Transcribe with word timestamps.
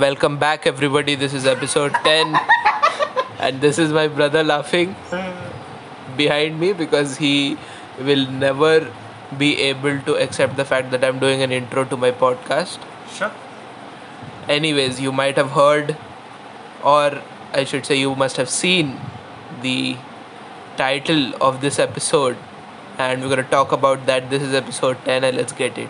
Welcome 0.00 0.36
back, 0.36 0.66
everybody. 0.66 1.14
This 1.14 1.32
is 1.32 1.46
episode 1.46 1.94
10, 2.04 2.36
and 3.40 3.62
this 3.62 3.78
is 3.78 3.94
my 3.94 4.08
brother 4.08 4.44
laughing 4.44 4.94
behind 6.18 6.60
me 6.60 6.74
because 6.74 7.16
he 7.16 7.56
will 7.98 8.26
never 8.30 8.92
be 9.38 9.58
able 9.62 9.98
to 10.02 10.16
accept 10.16 10.58
the 10.58 10.66
fact 10.66 10.90
that 10.90 11.02
I'm 11.02 11.18
doing 11.18 11.40
an 11.40 11.50
intro 11.50 11.86
to 11.86 11.96
my 11.96 12.10
podcast. 12.10 12.78
Sure. 13.10 13.32
Anyways, 14.48 15.00
you 15.00 15.12
might 15.12 15.36
have 15.36 15.52
heard, 15.52 15.96
or 16.84 17.22
I 17.54 17.64
should 17.64 17.86
say, 17.86 17.96
you 17.96 18.14
must 18.14 18.36
have 18.36 18.50
seen 18.50 19.00
the 19.62 19.96
title 20.76 21.32
of 21.40 21.62
this 21.62 21.78
episode, 21.78 22.36
and 22.98 23.22
we're 23.22 23.30
gonna 23.30 23.44
talk 23.44 23.72
about 23.72 24.04
that. 24.04 24.28
This 24.28 24.42
is 24.42 24.52
episode 24.52 25.02
10, 25.06 25.24
and 25.24 25.34
let's 25.38 25.54
get 25.54 25.78
it. 25.78 25.88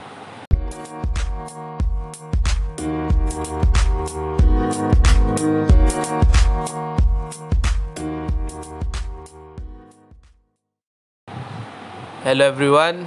Hello 12.26 12.44
everyone. 12.44 13.07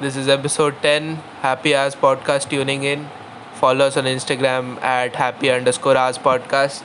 This 0.00 0.14
is 0.14 0.28
episode 0.28 0.76
10. 0.80 1.16
Happy 1.40 1.74
Hours 1.74 1.96
Podcast 1.96 2.48
tuning 2.48 2.84
in. 2.84 3.08
Follow 3.54 3.86
us 3.86 3.96
on 3.96 4.04
Instagram 4.04 4.80
at 4.80 5.16
happy 5.16 5.50
underscore 5.50 5.96
hours 5.96 6.18
podcast. 6.18 6.84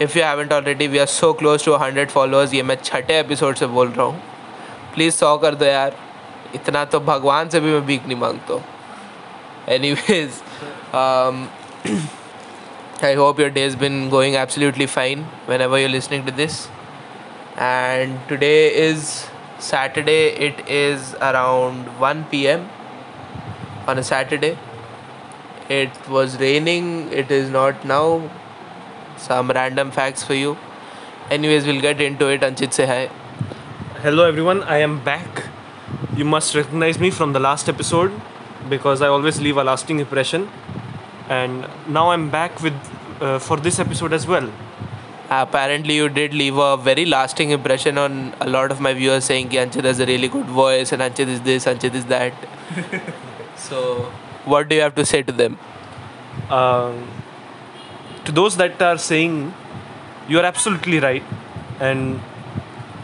If 0.00 0.16
you 0.16 0.22
haven't 0.22 0.50
already, 0.50 0.88
we 0.88 0.98
are 0.98 1.06
so 1.06 1.34
close 1.34 1.62
to 1.64 1.72
100 1.72 2.10
followers. 2.16 2.54
ये 2.54 2.62
मैं 2.62 2.76
छठे 2.84 3.18
episode 3.20 3.56
से 3.56 3.66
बोल 3.76 3.88
रहा 3.90 4.06
हूँ 4.06 4.22
please 4.94 5.14
सौ 5.14 5.36
कर 5.44 5.54
दो 5.54 5.64
यार 5.64 5.96
इतना 6.54 6.84
तो 6.94 7.00
भगवान 7.12 7.48
से 7.48 7.60
भी 7.60 7.72
मैं 7.72 7.84
भीख 7.86 8.06
नहीं 8.06 8.18
मांगता 8.18 8.60
anyways 9.92 10.42
I 13.04 13.14
hope 13.24 13.40
your 13.40 13.50
day 13.50 13.66
is 13.66 13.74
been 13.86 14.08
going 14.10 14.36
absolutely 14.36 14.86
fine 14.98 15.26
whenever 15.62 15.78
you 15.78 15.88
listening 15.88 16.26
to 16.26 16.32
this 16.44 16.66
and 17.58 18.18
today 18.28 18.68
is 18.90 19.10
Saturday, 19.58 20.28
it 20.28 20.68
is 20.68 21.14
around 21.16 21.86
1 21.98 22.24
pm 22.26 22.68
on 23.86 23.98
a 23.98 24.02
Saturday. 24.02 24.56
It 25.68 25.90
was 26.08 26.38
raining, 26.38 27.12
it 27.12 27.30
is 27.30 27.50
not 27.50 27.84
now. 27.84 28.30
Some 29.16 29.50
random 29.50 29.90
facts 29.90 30.22
for 30.22 30.34
you. 30.34 30.56
Anyways, 31.30 31.66
we'll 31.66 31.80
get 31.80 32.00
into 32.00 32.28
it. 32.28 32.40
Anchit, 32.42 32.72
say 32.72 32.86
hi. 32.86 33.10
Hello, 34.02 34.24
everyone. 34.24 34.62
I 34.62 34.78
am 34.78 35.02
back. 35.02 35.44
You 36.16 36.24
must 36.24 36.54
recognize 36.54 37.00
me 37.00 37.10
from 37.10 37.32
the 37.32 37.40
last 37.40 37.68
episode 37.68 38.12
because 38.68 39.02
I 39.02 39.08
always 39.08 39.40
leave 39.40 39.56
a 39.56 39.64
lasting 39.64 39.98
impression. 39.98 40.48
And 41.28 41.66
now 41.88 42.10
I'm 42.10 42.30
back 42.30 42.62
with 42.62 42.74
uh, 43.20 43.40
for 43.40 43.56
this 43.56 43.80
episode 43.80 44.12
as 44.12 44.26
well. 44.26 44.50
Apparently, 45.30 45.94
you 45.94 46.08
did 46.08 46.32
leave 46.32 46.56
a 46.56 46.76
very 46.78 47.04
lasting 47.04 47.50
impression 47.50 47.98
on 47.98 48.34
a 48.40 48.48
lot 48.48 48.70
of 48.70 48.80
my 48.80 48.94
viewers 48.94 49.24
saying 49.24 49.50
that 49.50 49.68
Anchit 49.68 49.84
has 49.84 50.00
a 50.00 50.06
really 50.06 50.28
good 50.28 50.46
voice 50.46 50.90
and 50.90 51.02
Anchit 51.02 51.28
is 51.28 51.42
this, 51.42 51.66
Anchit 51.66 51.94
is 51.94 52.06
that. 52.06 52.32
so, 53.56 54.10
what 54.46 54.68
do 54.68 54.74
you 54.74 54.80
have 54.80 54.94
to 54.94 55.04
say 55.04 55.22
to 55.22 55.30
them? 55.32 55.58
Um, 56.48 57.06
to 58.24 58.32
those 58.32 58.56
that 58.56 58.80
are 58.80 58.96
saying 58.96 59.52
you 60.28 60.38
are 60.38 60.44
absolutely 60.44 60.98
right, 60.98 61.22
and 61.78 62.20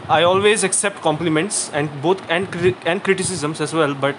I 0.09 0.23
always 0.23 0.63
accept 0.63 1.01
compliments 1.01 1.69
and 1.73 1.89
both 2.01 2.27
and 2.29 2.51
cri- 2.51 2.75
and 2.87 3.03
criticisms 3.03 3.61
as 3.61 3.71
well, 3.71 3.93
but 3.93 4.15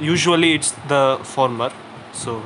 usually 0.00 0.54
it's 0.54 0.72
the 0.88 1.18
former. 1.22 1.72
So, 2.12 2.42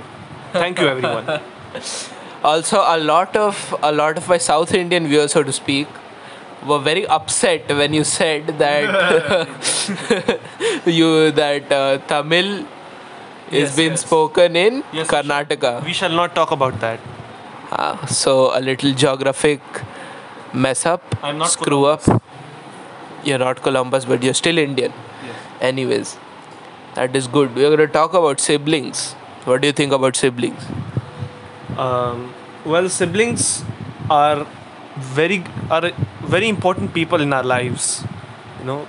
thank 0.52 0.78
you, 0.78 0.86
everyone. 0.86 1.40
also 2.50 2.78
a 2.94 2.98
lot 2.98 3.36
of 3.36 3.74
a 3.82 3.92
lot 3.92 4.16
of 4.20 4.28
my 4.28 4.38
south 4.38 4.72
indian 4.74 5.06
viewers 5.06 5.32
so 5.36 5.42
to 5.42 5.52
speak 5.52 5.86
were 6.70 6.78
very 6.78 7.04
upset 7.16 7.68
when 7.80 7.92
you 7.98 8.04
said 8.04 8.46
that 8.58 9.48
you 10.98 11.30
that 11.42 11.70
uh, 11.72 11.98
tamil 12.12 12.48
is 13.60 13.64
Yes, 13.68 13.76
being 13.78 13.90
yes. 13.96 14.02
spoken 14.06 14.56
in 14.64 14.82
Yes, 14.98 15.08
karnataka. 15.14 15.72
we 15.88 15.92
shall 15.92 16.14
not 16.20 16.34
talk 16.34 16.50
about 16.56 16.76
that. 16.84 17.00
Uh, 17.70 18.06
so 18.06 18.32
a 18.58 18.60
little 18.68 18.92
geographic 19.02 19.60
mess 20.64 20.86
up. 20.92 21.02
I'm 21.22 21.36
not 21.42 21.50
screw 21.56 21.84
up. 21.84 22.02
You're 23.24 23.42
not 23.46 23.60
columbus 23.66 24.04
but 24.12 24.22
you're 24.22 24.38
still 24.42 24.58
indian. 24.58 24.92
Anyways 25.60 26.16
that 26.94 27.14
is 27.20 27.26
good. 27.36 27.54
We're 27.54 27.74
going 27.76 27.86
to 27.88 27.92
talk 27.98 28.14
about 28.14 28.40
siblings. 28.40 29.12
What 29.44 29.60
do 29.60 29.66
you 29.72 29.72
think 29.82 29.92
about 29.92 30.16
siblings 30.16 30.64
Um, 31.76 32.34
well, 32.64 32.88
siblings 32.88 33.64
are 34.10 34.46
very 34.96 35.44
are 35.70 35.90
very 36.22 36.48
important 36.48 36.92
people 36.94 37.20
in 37.20 37.32
our 37.32 37.42
lives. 37.42 38.04
You 38.60 38.66
know, 38.66 38.88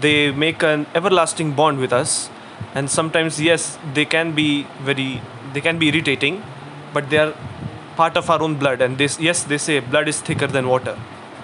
they 0.00 0.30
make 0.30 0.62
an 0.62 0.86
everlasting 0.94 1.52
bond 1.52 1.78
with 1.78 1.92
us, 1.92 2.30
and 2.74 2.90
sometimes 2.90 3.40
yes, 3.40 3.78
they 3.94 4.04
can 4.04 4.32
be 4.32 4.66
very 4.80 5.20
they 5.52 5.60
can 5.60 5.78
be 5.78 5.88
irritating, 5.88 6.42
but 6.92 7.10
they 7.10 7.18
are 7.18 7.34
part 7.96 8.16
of 8.16 8.30
our 8.30 8.42
own 8.42 8.54
blood. 8.56 8.80
And 8.80 8.98
this 8.98 9.20
yes, 9.20 9.44
they 9.44 9.58
say 9.58 9.80
blood 9.80 10.08
is 10.08 10.20
thicker 10.20 10.46
than 10.46 10.68
water. 10.68 10.98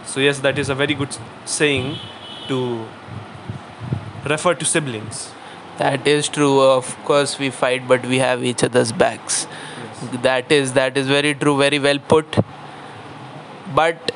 So 0.07 0.21
yes, 0.21 0.41
that 0.41 0.59
is 0.59 0.71
a 0.71 0.75
very 0.75 0.95
good 0.95 1.17
saying 1.45 1.99
to 2.49 2.87
refer 4.25 4.55
to 4.55 4.65
siblings. 4.65 5.33
That 5.79 6.07
is 6.07 6.29
true. 6.29 6.61
Of 6.61 6.97
course, 7.05 7.39
we 7.39 7.51
fight, 7.51 7.87
but 7.87 8.05
we 8.07 8.19
have 8.19 8.43
each 8.45 8.65
other's 8.65 8.91
backs. 8.91 9.47
That 10.23 10.53
is 10.53 10.73
that 10.75 10.97
is 10.97 11.09
very 11.09 11.35
true. 11.35 11.59
Very 11.59 11.79
well 11.79 11.99
put. 11.99 12.37
But 13.75 14.13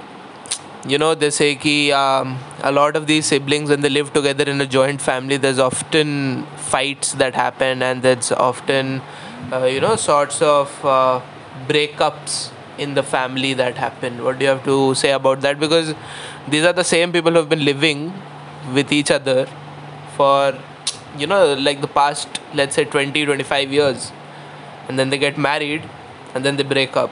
you 0.87 0.99
know, 0.99 1.15
they 1.15 1.31
say 1.31 1.55
कि 1.57 1.93
um, 1.93 2.39
a 2.63 2.73
lot 2.73 2.97
of 2.97 3.07
these 3.07 3.27
siblings, 3.27 3.71
when 3.71 3.81
they 3.81 3.89
live 3.89 4.13
together 4.13 4.45
in 4.45 4.61
a 4.61 4.67
joint 4.67 5.01
family, 5.01 5.37
there's 5.37 5.59
often 5.59 6.45
fights 6.57 7.13
that 7.15 7.35
happen, 7.35 7.83
and 7.83 8.03
there's 8.03 8.33
often 8.33 9.01
uh, 9.53 9.65
you 9.65 9.81
know 9.81 9.97
sorts 9.97 10.41
of 10.41 10.85
uh, 10.85 11.21
breakups 11.69 12.51
in 12.79 12.95
the 12.95 13.03
family 13.03 13.55
that 13.55 13.77
happen. 13.77 14.23
What 14.25 14.39
do 14.39 14.45
you 14.45 14.51
have 14.51 14.65
to 14.65 14.95
say 14.95 15.13
about 15.13 15.41
that? 15.43 15.59
Because 15.61 15.95
these 16.49 16.65
are 16.65 16.73
the 16.73 16.85
same 16.85 17.13
people 17.13 17.33
who 17.33 17.39
have 17.39 17.49
been 17.49 17.65
living 17.65 18.13
with 18.73 18.93
each 18.93 19.11
other 19.11 19.47
for 20.17 20.57
you 21.19 21.27
know 21.27 21.55
like 21.55 21.81
the 21.81 21.89
past 21.89 22.41
let's 22.55 22.75
say 22.75 22.85
20 22.85 23.25
25 23.27 23.73
years 23.73 24.13
and 24.89 24.99
then 24.99 25.11
they 25.11 25.19
get 25.19 25.39
married 25.39 25.83
and 26.35 26.45
then 26.45 26.57
they 26.57 26.63
break 26.75 26.97
up 26.97 27.11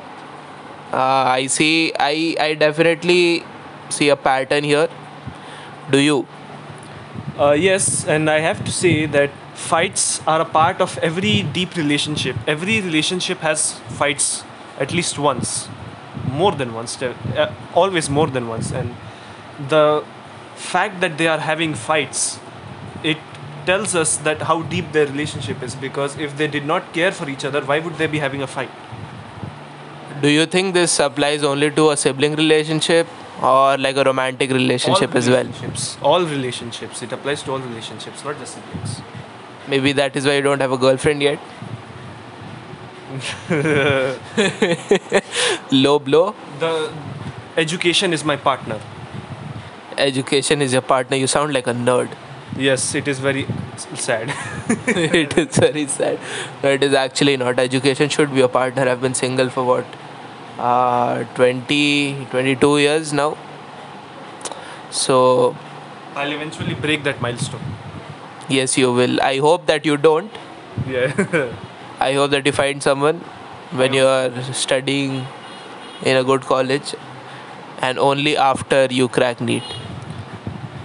uh, 0.93 1.25
i 1.41 1.47
see 1.47 1.93
i 1.99 2.35
i 2.41 2.55
definitely 2.55 3.45
see 3.89 4.09
a 4.09 4.17
pattern 4.17 4.65
here 4.65 4.89
do 5.91 5.99
you 5.99 6.27
Uh, 7.39 7.53
yes, 7.53 8.05
and 8.07 8.29
I 8.29 8.41
have 8.41 8.65
to 8.65 8.73
say 8.73 9.07
that 9.07 9.31
fights 9.55 10.21
are 10.27 10.41
a 10.43 10.45
part 10.45 10.81
of 10.81 10.99
every 10.99 11.43
deep 11.43 11.75
relationship. 11.77 12.37
Every 12.47 12.81
relationship 12.81 13.39
has 13.39 13.79
fights 14.01 14.45
at 14.79 14.93
least 14.93 15.19
once, 15.19 15.69
more 16.27 16.53
than 16.53 16.75
once, 16.75 17.01
uh, 17.03 17.15
always 17.75 18.11
more 18.11 18.27
than 18.27 18.49
once. 18.49 18.71
And 18.73 18.95
the 19.69 20.05
fact 20.57 21.01
that 21.01 21.17
they 21.17 21.29
are 21.29 21.39
having 21.39 21.75
fights, 21.75 22.39
it 23.03 23.17
tells 23.67 23.95
us 23.95 24.17
that 24.19 24.43
how 24.43 24.63
deep 24.63 24.93
their 24.93 25.07
relationship 25.07 25.63
is. 25.63 25.75
Because 25.75 26.17
if 26.19 26.37
they 26.37 26.47
did 26.49 26.67
not 26.67 26.93
care 26.93 27.13
for 27.13 27.29
each 27.29 27.45
other, 27.45 27.63
why 27.65 27.79
would 27.81 27.95
they 27.95 28.07
be 28.07 28.19
having 28.19 28.43
a 28.43 28.47
fight? 28.47 28.71
do 30.23 30.29
you 30.29 30.45
think 30.45 30.75
this 30.75 30.99
applies 31.01 31.43
only 31.51 31.71
to 31.77 31.85
a 31.91 31.97
sibling 31.97 32.35
relationship 32.37 33.07
or 33.51 33.79
like 33.79 33.97
a 33.97 34.03
romantic 34.05 34.51
relationship 34.51 35.15
as 35.15 35.31
well 35.31 35.45
relationships, 35.45 35.97
All 36.03 36.25
relationships. 36.33 37.01
It 37.07 37.13
applies 37.13 37.43
to 37.45 37.53
all 37.53 37.59
relationships, 37.59 38.23
not 38.23 38.39
just 38.39 38.57
siblings. 38.59 39.01
maybe 39.67 39.93
that 40.01 40.15
is 40.21 40.27
why 40.27 40.35
you 40.35 40.43
don't 40.43 40.61
have 40.61 40.73
a 40.73 40.77
girlfriend 40.77 41.23
yet 41.23 41.39
low 45.73 45.99
blow 45.99 46.35
The 46.59 46.93
education 47.57 48.13
is 48.13 48.23
my 48.25 48.37
partner. 48.37 48.79
education 49.97 50.61
is 50.63 50.73
your 50.75 50.83
partner 50.83 51.17
you 51.17 51.27
sound 51.27 51.53
like 51.55 51.67
a 51.67 51.73
nerd 51.73 52.11
Yes, 52.57 52.95
it 52.95 53.09
is 53.09 53.19
very 53.21 53.47
sad. 53.97 54.33
it 54.87 55.37
is 55.39 55.57
very 55.57 55.87
sad. 55.87 56.19
No, 56.63 56.71
it 56.71 56.83
is 56.83 56.95
actually 56.95 57.37
not. 57.37 57.59
Education 57.59 58.09
should 58.09 58.35
be 58.35 58.41
a 58.41 58.49
partner. 58.49 58.89
I've 58.89 59.01
been 59.01 59.15
single 59.15 59.49
for 59.49 59.65
what? 59.65 59.87
Uh, 60.59 61.25
20, 61.37 62.27
22 62.31 62.79
years 62.79 63.13
now. 63.13 63.37
So, 64.91 65.57
I'll 66.15 66.33
eventually 66.33 66.75
break 66.75 67.05
that 67.05 67.21
milestone. 67.21 67.63
yes, 68.49 68.77
you 68.77 68.93
will. 68.93 69.21
I 69.23 69.39
hope 69.39 69.67
that 69.67 69.87
you 69.87 69.97
don't. 69.97 70.31
Yeah. 70.89 71.13
I 72.01 72.15
hope 72.15 72.33
that 72.33 72.47
you 72.47 72.53
find 72.53 72.83
someone 72.83 73.19
when 73.71 73.93
you 73.93 74.07
are 74.07 74.31
studying 74.53 75.27
in 76.03 76.17
a 76.17 76.25
good 76.25 76.43
college 76.43 76.95
and 77.81 77.99
only 77.99 78.37
after 78.37 78.87
you 78.91 79.09
crack 79.09 79.41
NEET. 79.41 79.63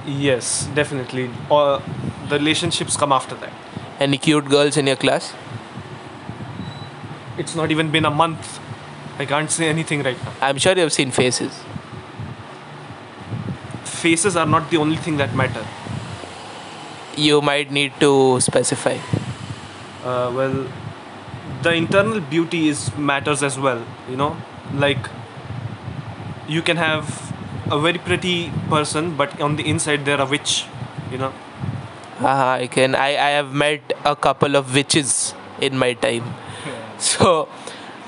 Yes, 0.06 0.68
definitely. 0.76 1.30
Or 1.50 1.82
the 2.30 2.38
relationships 2.38 2.98
come 2.98 3.12
after 3.12 3.36
that. 3.36 3.54
Any 4.00 4.18
cute 4.18 4.46
girls 4.46 4.78
in 4.78 4.88
your 4.88 4.96
class? 4.96 5.34
It's 7.38 7.56
not 7.56 7.72
even 7.72 7.92
been 7.92 8.06
a 8.06 8.12
month 8.12 8.60
I 9.18 9.26
can't 9.26 9.50
say 9.50 9.70
anything 9.70 10.04
right 10.04 10.22
now. 10.26 10.34
I'm 10.42 10.58
sure 10.58 10.78
you've 10.78 10.92
seen 10.92 11.12
faces. 11.12 11.58
Faces 13.86 14.36
are 14.36 14.46
not 14.46 14.70
the 14.70 14.78
only 14.78 14.98
thing 14.98 15.16
that 15.18 15.34
matter. 15.34 15.66
You 17.16 17.42
might 17.42 17.72
need 17.72 17.94
to 18.02 18.42
specify. 18.42 18.98
Uh, 20.04 20.32
well, 20.36 20.68
the 21.62 21.74
internal 21.74 22.20
beauty 22.20 22.68
is 22.68 22.96
matters 22.98 23.42
as 23.42 23.58
well. 23.58 23.82
You 24.10 24.18
know, 24.18 24.36
like 24.74 25.08
you 26.50 26.62
can 26.62 26.76
have 26.76 27.34
a 27.72 27.80
very 27.80 27.98
pretty 27.98 28.52
person, 28.70 29.16
but 29.16 29.40
on 29.42 29.56
the 29.56 29.68
inside 29.68 30.06
they're 30.06 30.22
a 30.22 30.26
witch. 30.26 30.66
You 31.12 31.18
know. 31.18 31.34
Haha, 32.18 32.64
I 32.64 32.68
can. 32.68 32.96
I, 32.96 33.10
I 33.10 33.30
have 33.32 33.54
met 33.54 33.94
a 34.06 34.16
couple 34.16 34.56
of 34.56 34.74
witches 34.74 35.34
in 35.62 35.78
my 35.78 35.94
time. 35.94 36.24
So 36.98 37.50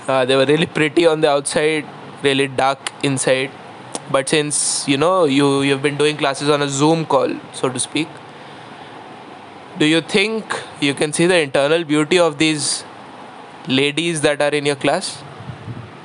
uh, 0.08 0.24
they 0.24 0.38
were 0.38 0.46
really 0.46 0.66
pretty 0.66 1.06
on 1.06 1.20
the 1.20 1.30
outside, 1.30 1.86
really 2.24 2.48
dark 2.48 2.94
inside. 3.04 3.52
But 4.10 4.30
since 4.30 4.88
you 4.88 4.96
know 4.98 5.26
you 5.26 5.62
you've 5.62 5.82
been 5.82 5.98
doing 5.98 6.16
classes 6.16 6.50
on 6.50 6.62
a 6.62 6.70
Zoom 6.70 7.06
call, 7.06 7.36
so 7.54 7.68
to 7.68 7.80
speak, 7.80 8.08
do 9.78 9.86
you 9.86 10.00
think 10.02 10.56
you 10.80 10.94
can 10.94 11.12
see 11.12 11.28
the 11.28 11.40
internal 11.40 11.84
beauty 11.84 12.18
of 12.18 12.38
these 12.38 12.86
ladies 13.68 14.22
that 14.22 14.42
are 14.42 14.50
in 14.50 14.66
your 14.66 14.78
class? 14.78 15.22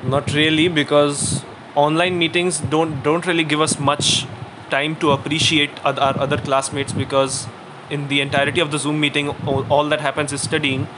Not 0.02 0.34
really, 0.34 0.66
because 0.66 1.44
online 1.74 2.18
meetings 2.18 2.60
don't 2.60 3.02
don't 3.02 3.26
really 3.26 3.44
give 3.44 3.60
us 3.60 3.78
much 3.78 4.26
time 4.70 4.96
to 4.96 5.10
appreciate 5.10 5.70
our 5.84 6.18
other 6.18 6.38
classmates 6.38 6.92
because 6.92 7.46
in 7.90 8.08
the 8.08 8.20
entirety 8.20 8.60
of 8.60 8.70
the 8.70 8.78
Zoom 8.78 8.98
meeting, 9.00 9.28
all, 9.46 9.88
that 9.88 10.00
happens 10.00 10.32
is 10.32 10.40
studying. 10.40 10.88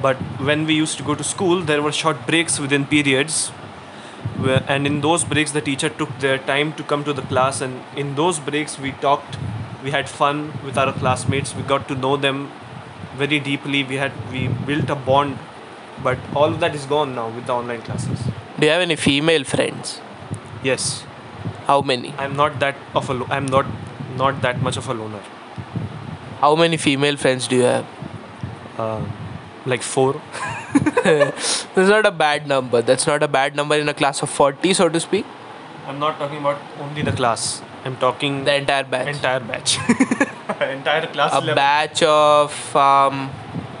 But 0.00 0.16
when 0.48 0.66
we 0.66 0.74
used 0.74 0.98
to 0.98 1.04
go 1.04 1.14
to 1.14 1.24
school, 1.24 1.62
there 1.62 1.82
were 1.82 1.92
short 1.92 2.26
breaks 2.26 2.58
within 2.58 2.84
periods, 2.84 3.52
and 4.68 4.86
in 4.86 5.00
those 5.00 5.24
breaks, 5.24 5.52
the 5.52 5.60
teacher 5.60 5.88
took 5.88 6.18
their 6.18 6.38
time 6.38 6.72
to 6.74 6.82
come 6.82 7.04
to 7.04 7.12
the 7.12 7.22
class, 7.22 7.60
and 7.60 7.80
in 7.96 8.14
those 8.14 8.38
breaks, 8.38 8.78
we 8.78 8.92
talked, 8.92 9.38
we 9.82 9.90
had 9.90 10.08
fun 10.08 10.52
with 10.64 10.76
our 10.76 10.92
classmates, 10.92 11.54
we 11.54 11.62
got 11.62 11.88
to 11.88 11.94
know 11.94 12.16
them 12.16 12.50
very 13.16 13.40
deeply. 13.40 13.84
We 13.84 13.96
had 13.96 14.12
we 14.30 14.48
built 14.48 14.90
a 14.90 14.94
bond, 14.94 15.38
but 16.02 16.18
all 16.34 16.46
of 16.46 16.60
that 16.60 16.74
is 16.74 16.86
gone 16.86 17.14
now 17.14 17.28
with 17.28 17.46
the 17.46 17.52
online 17.52 17.82
classes. 17.82 18.18
Do 18.58 18.66
you 18.66 18.72
have 18.72 18.82
any 18.82 18.96
female 18.96 19.44
friends? 19.44 20.00
Yes, 20.62 21.04
How 21.66 21.80
many? 21.82 22.14
I'm 22.18 22.36
not 22.36 22.58
that 22.60 22.76
of 22.94 23.08
a. 23.10 23.14
Lo- 23.14 23.26
I'm 23.30 23.46
not 23.46 23.66
not 24.16 24.40
that 24.42 24.62
much 24.62 24.76
of 24.76 24.88
a 24.88 24.94
loner. 24.94 25.22
How 26.40 26.54
many 26.54 26.76
female 26.76 27.16
friends 27.16 27.48
do 27.48 27.56
you 27.56 27.62
have? 27.62 27.86
Um, 28.78 29.10
like 29.66 29.82
four. 29.82 30.20
That's 31.04 31.66
not 31.76 32.06
a 32.06 32.10
bad 32.10 32.46
number. 32.46 32.82
That's 32.82 33.06
not 33.06 33.22
a 33.22 33.28
bad 33.28 33.56
number 33.56 33.76
in 33.76 33.88
a 33.88 33.94
class 33.94 34.22
of 34.22 34.30
40, 34.30 34.72
so 34.74 34.88
to 34.88 35.00
speak. 35.00 35.26
I'm 35.86 35.98
not 35.98 36.18
talking 36.18 36.38
about 36.38 36.58
only 36.80 37.02
the 37.02 37.12
class. 37.12 37.62
I'm 37.84 37.96
talking 37.96 38.44
The 38.44 38.54
entire 38.56 38.84
batch. 38.84 39.08
entire 39.16 39.40
batch. 39.40 39.78
entire 40.60 41.06
class. 41.08 41.32
a 41.32 41.38
11, 41.38 41.54
batch 41.56 42.02
of 42.04 42.76
um, 42.76 43.30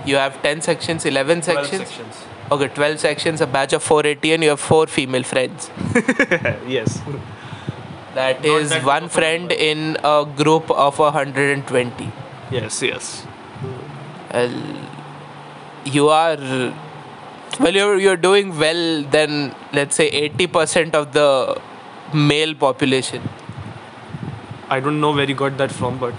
you 0.04 0.16
have 0.16 0.42
10 0.42 0.60
sections 0.62 1.04
11 1.04 1.42
12 1.42 1.66
sections 1.66 1.88
sections. 1.88 2.24
Okay 2.52 2.68
12 2.68 3.00
sections 3.00 3.40
a 3.40 3.46
batch 3.46 3.72
of 3.72 3.82
480 3.82 4.32
and 4.34 4.42
you 4.44 4.50
have 4.50 4.60
four 4.60 4.86
female 4.86 5.22
friends 5.22 5.70
yes. 6.76 7.00
that 8.14 8.42
Not 8.44 8.60
is 8.60 8.70
that 8.70 8.84
one 8.84 9.04
much 9.04 9.10
of 9.10 9.18
a 9.18 9.20
friend 9.20 9.52
in 9.52 9.96
a 10.04 10.26
group 10.42 10.70
of 10.70 10.98
120 10.98 12.12
Yes. 12.52 12.82
Yes. 12.82 13.26
well, 14.32 14.56
you 15.84 16.08
are 16.08 16.36
well 17.60 17.74
you're, 17.74 17.98
you're 17.98 18.16
doing 18.16 18.58
well 18.58 19.02
then 19.04 19.54
let's 19.72 19.96
say 19.96 20.10
80% 20.28 20.94
of 20.94 21.12
the 21.12 21.60
male 22.12 22.54
population 22.54 23.22
I 24.68 24.80
don't 24.80 25.00
know 25.00 25.12
where 25.12 25.28
you 25.28 25.34
got 25.34 25.58
that 25.58 25.70
from, 25.70 25.98
but 25.98 26.14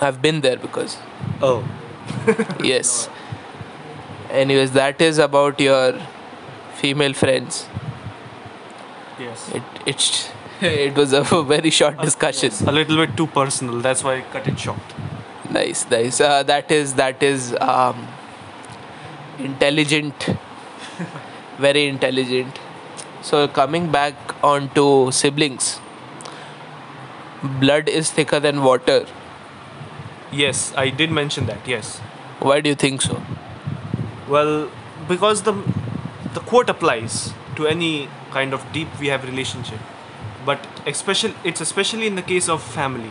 i've 0.00 0.20
been 0.22 0.40
there 0.40 0.56
because 0.56 0.96
oh, 1.42 1.64
yes 2.62 3.08
anyways 4.32 4.72
that 4.72 5.00
is 5.00 5.18
about 5.18 5.60
your 5.60 6.00
female 6.82 7.12
friends 7.12 7.66
yes. 9.22 9.48
It 9.54 9.62
it's 9.86 10.28
it 10.60 10.96
was 10.96 11.12
a 11.12 11.22
very 11.22 11.70
short 11.70 12.00
discussion. 12.00 12.52
A 12.66 12.72
little 12.72 12.96
bit 13.04 13.16
too 13.16 13.26
personal. 13.26 13.80
That's 13.80 14.04
why 14.04 14.16
I 14.16 14.20
cut 14.34 14.48
it 14.48 14.58
short. 14.58 14.96
Nice, 15.50 15.88
nice. 15.90 16.20
Uh, 16.20 16.42
that 16.44 16.70
is 16.70 16.94
that 16.94 17.22
is 17.22 17.54
um, 17.60 18.06
intelligent, 19.38 20.28
very 21.58 21.86
intelligent. 21.86 22.58
So 23.22 23.46
coming 23.48 23.90
back 23.90 24.14
onto 24.42 25.10
siblings, 25.10 25.80
blood 27.60 27.88
is 27.88 28.10
thicker 28.10 28.40
than 28.40 28.62
water. 28.62 29.06
Yes, 30.32 30.72
I 30.76 30.88
did 30.88 31.10
mention 31.10 31.46
that. 31.46 31.68
Yes. 31.68 31.98
Why 32.38 32.60
do 32.60 32.70
you 32.70 32.74
think 32.74 33.02
so? 33.02 33.20
Well, 34.32 34.70
because 35.08 35.42
the 35.42 35.52
the 36.34 36.40
quote 36.50 36.70
applies 36.70 37.34
to 37.56 37.66
any 37.66 38.08
kind 38.30 38.54
of 38.54 38.64
deep 38.72 38.88
we 38.98 39.08
have 39.08 39.24
relationship, 39.24 39.80
but 40.46 40.66
especially 40.92 41.34
it's 41.50 41.60
especially 41.60 42.06
in 42.06 42.14
the 42.20 42.22
case 42.30 42.48
of 42.48 42.62
family, 42.62 43.10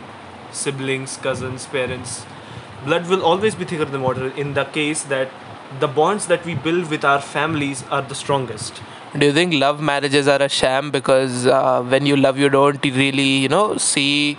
siblings, 0.50 1.16
cousins, 1.28 1.66
parents. 1.66 2.26
Blood 2.84 3.08
will 3.08 3.22
always 3.22 3.54
be 3.54 3.64
thicker 3.64 3.84
than 3.84 4.02
water 4.02 4.32
in 4.44 4.54
the 4.54 4.64
case 4.80 5.04
that 5.14 5.30
the 5.78 5.86
bonds 5.86 6.26
that 6.26 6.44
we 6.44 6.56
build 6.66 6.90
with 6.90 7.04
our 7.04 7.20
families 7.20 7.84
are 7.90 8.02
the 8.02 8.16
strongest. 8.16 8.82
Do 9.16 9.26
you 9.26 9.32
think 9.32 9.54
love 9.54 9.80
marriages 9.80 10.26
are 10.26 10.42
a 10.42 10.48
sham 10.48 10.90
because 10.90 11.46
uh, 11.46 11.82
when 11.82 12.06
you 12.06 12.16
love, 12.16 12.38
you 12.38 12.48
don't 12.48 12.84
really, 12.84 13.32
you 13.44 13.48
know, 13.48 13.76
see 13.76 14.38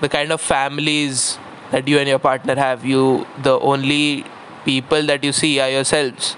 the 0.00 0.08
kind 0.08 0.30
of 0.30 0.40
families 0.40 1.38
that 1.72 1.88
you 1.88 1.98
and 1.98 2.08
your 2.08 2.20
partner 2.20 2.54
have? 2.54 2.84
You, 2.84 3.26
the 3.42 3.58
only 3.58 4.24
people 4.64 5.02
that 5.06 5.24
you 5.24 5.32
see 5.32 5.58
are 5.60 5.70
yourselves. 5.70 6.36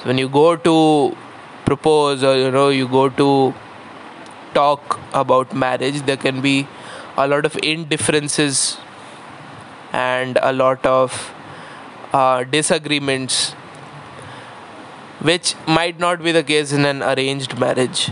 So 0.00 0.06
when 0.08 0.18
you 0.18 0.28
go 0.28 0.56
to 0.56 1.16
propose 1.64 2.22
or, 2.24 2.36
you 2.36 2.50
know, 2.50 2.68
you 2.68 2.88
go 2.88 3.08
to 3.08 3.54
talk 4.54 5.00
about 5.12 5.54
marriage, 5.54 6.02
there 6.02 6.16
can 6.16 6.40
be 6.40 6.66
a 7.16 7.26
lot 7.26 7.44
of 7.44 7.58
indifferences 7.62 8.78
and 9.92 10.38
a 10.42 10.52
lot 10.52 10.84
of 10.84 11.32
uh, 12.12 12.44
disagreements 12.44 13.52
which 15.20 15.54
might 15.66 15.98
not 16.00 16.22
be 16.22 16.32
the 16.32 16.42
case 16.42 16.72
in 16.72 16.84
an 16.84 17.02
arranged 17.02 17.58
marriage. 17.58 18.10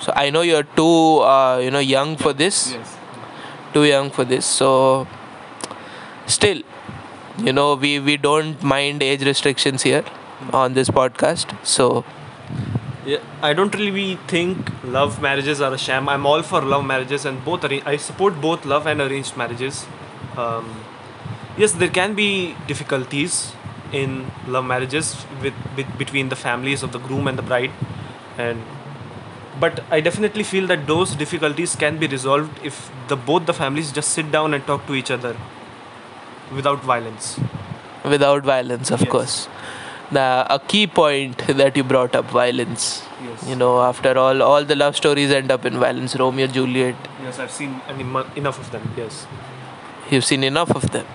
So 0.00 0.12
i 0.14 0.30
know 0.30 0.42
you're 0.42 0.68
too 0.80 1.18
uh, 1.20 1.58
you 1.58 1.70
know 1.70 1.80
young 1.80 2.16
for 2.16 2.32
this. 2.32 2.76
Too 3.72 3.84
young 3.84 4.10
for 4.10 4.24
this. 4.24 4.46
So 4.46 5.06
still 6.26 6.62
you 7.38 7.52
know 7.52 7.74
we 7.74 7.98
we 8.00 8.16
don't 8.16 8.62
mind 8.62 9.02
age 9.02 9.22
restrictions 9.22 9.82
here 9.82 10.04
on 10.52 10.74
this 10.74 10.90
podcast 10.90 11.54
so 11.76 12.04
Yeah, 13.10 13.20
I 13.48 13.54
don't 13.58 13.74
really 13.80 14.16
think 14.30 14.70
love 14.94 15.14
marriages 15.26 15.60
are 15.66 15.72
a 15.74 15.78
sham. 15.82 16.08
I'm 16.14 16.26
all 16.30 16.42
for 16.48 16.60
love 16.72 16.82
marriages 16.88 17.22
and 17.30 17.42
both. 17.44 17.62
Arra- 17.68 17.84
I 17.92 17.96
support 18.06 18.34
both 18.46 18.66
love 18.72 18.88
and 18.92 19.04
arranged 19.04 19.38
marriages. 19.42 19.78
Um, 20.44 20.66
yes, 21.62 21.72
there 21.84 21.94
can 21.98 22.14
be 22.18 22.26
difficulties 22.72 23.38
in 24.00 24.30
love 24.56 24.66
marriages 24.72 25.14
with, 25.46 25.54
with 25.78 25.94
between 26.02 26.28
the 26.34 26.36
families 26.36 26.82
of 26.88 26.92
the 26.92 27.02
groom 27.06 27.30
and 27.32 27.38
the 27.38 27.46
bride, 27.52 27.70
and 28.36 28.62
but 29.58 29.80
I 29.90 30.00
definitely 30.00 30.44
feel 30.44 30.66
that 30.66 30.86
those 30.86 31.14
difficulties 31.14 31.74
can 31.76 31.96
be 31.98 32.06
resolved 32.06 32.60
if 32.72 32.90
the 33.08 33.16
both 33.16 33.46
the 33.46 33.54
families 33.54 33.90
just 34.00 34.10
sit 34.20 34.30
down 34.30 34.52
and 34.54 34.66
talk 34.66 34.86
to 34.86 34.94
each 34.94 35.10
other 35.10 35.34
without 36.54 36.82
violence. 36.82 37.38
without 38.04 38.42
violence 38.48 38.90
of 38.96 39.00
Yes. 39.02 39.10
course 39.12 39.48
the, 40.16 40.24
a 40.56 40.58
key 40.72 40.86
point 40.86 41.38
that 41.60 41.76
you 41.76 41.84
brought 41.84 42.14
up 42.20 42.26
violence 42.36 43.02
Yes. 43.24 43.46
you 43.48 43.56
know 43.62 43.72
after 43.82 44.12
all 44.22 44.42
all 44.48 44.64
the 44.64 44.76
love 44.82 44.96
stories 45.00 45.30
end 45.38 45.50
up 45.56 45.64
in 45.70 45.78
violence 45.84 46.14
romeo 46.22 46.46
juliet 46.46 46.94
Yes, 47.24 47.38
I've 47.44 47.50
seen 47.50 47.74
an 47.88 48.00
emo- 48.00 48.26
enough 48.36 48.58
of 48.64 48.70
them. 48.76 48.86
Yes. 48.96 49.26
you've 50.10 50.24
seen 50.24 50.44
enough 50.52 50.70
of 50.82 50.90
them 50.96 51.06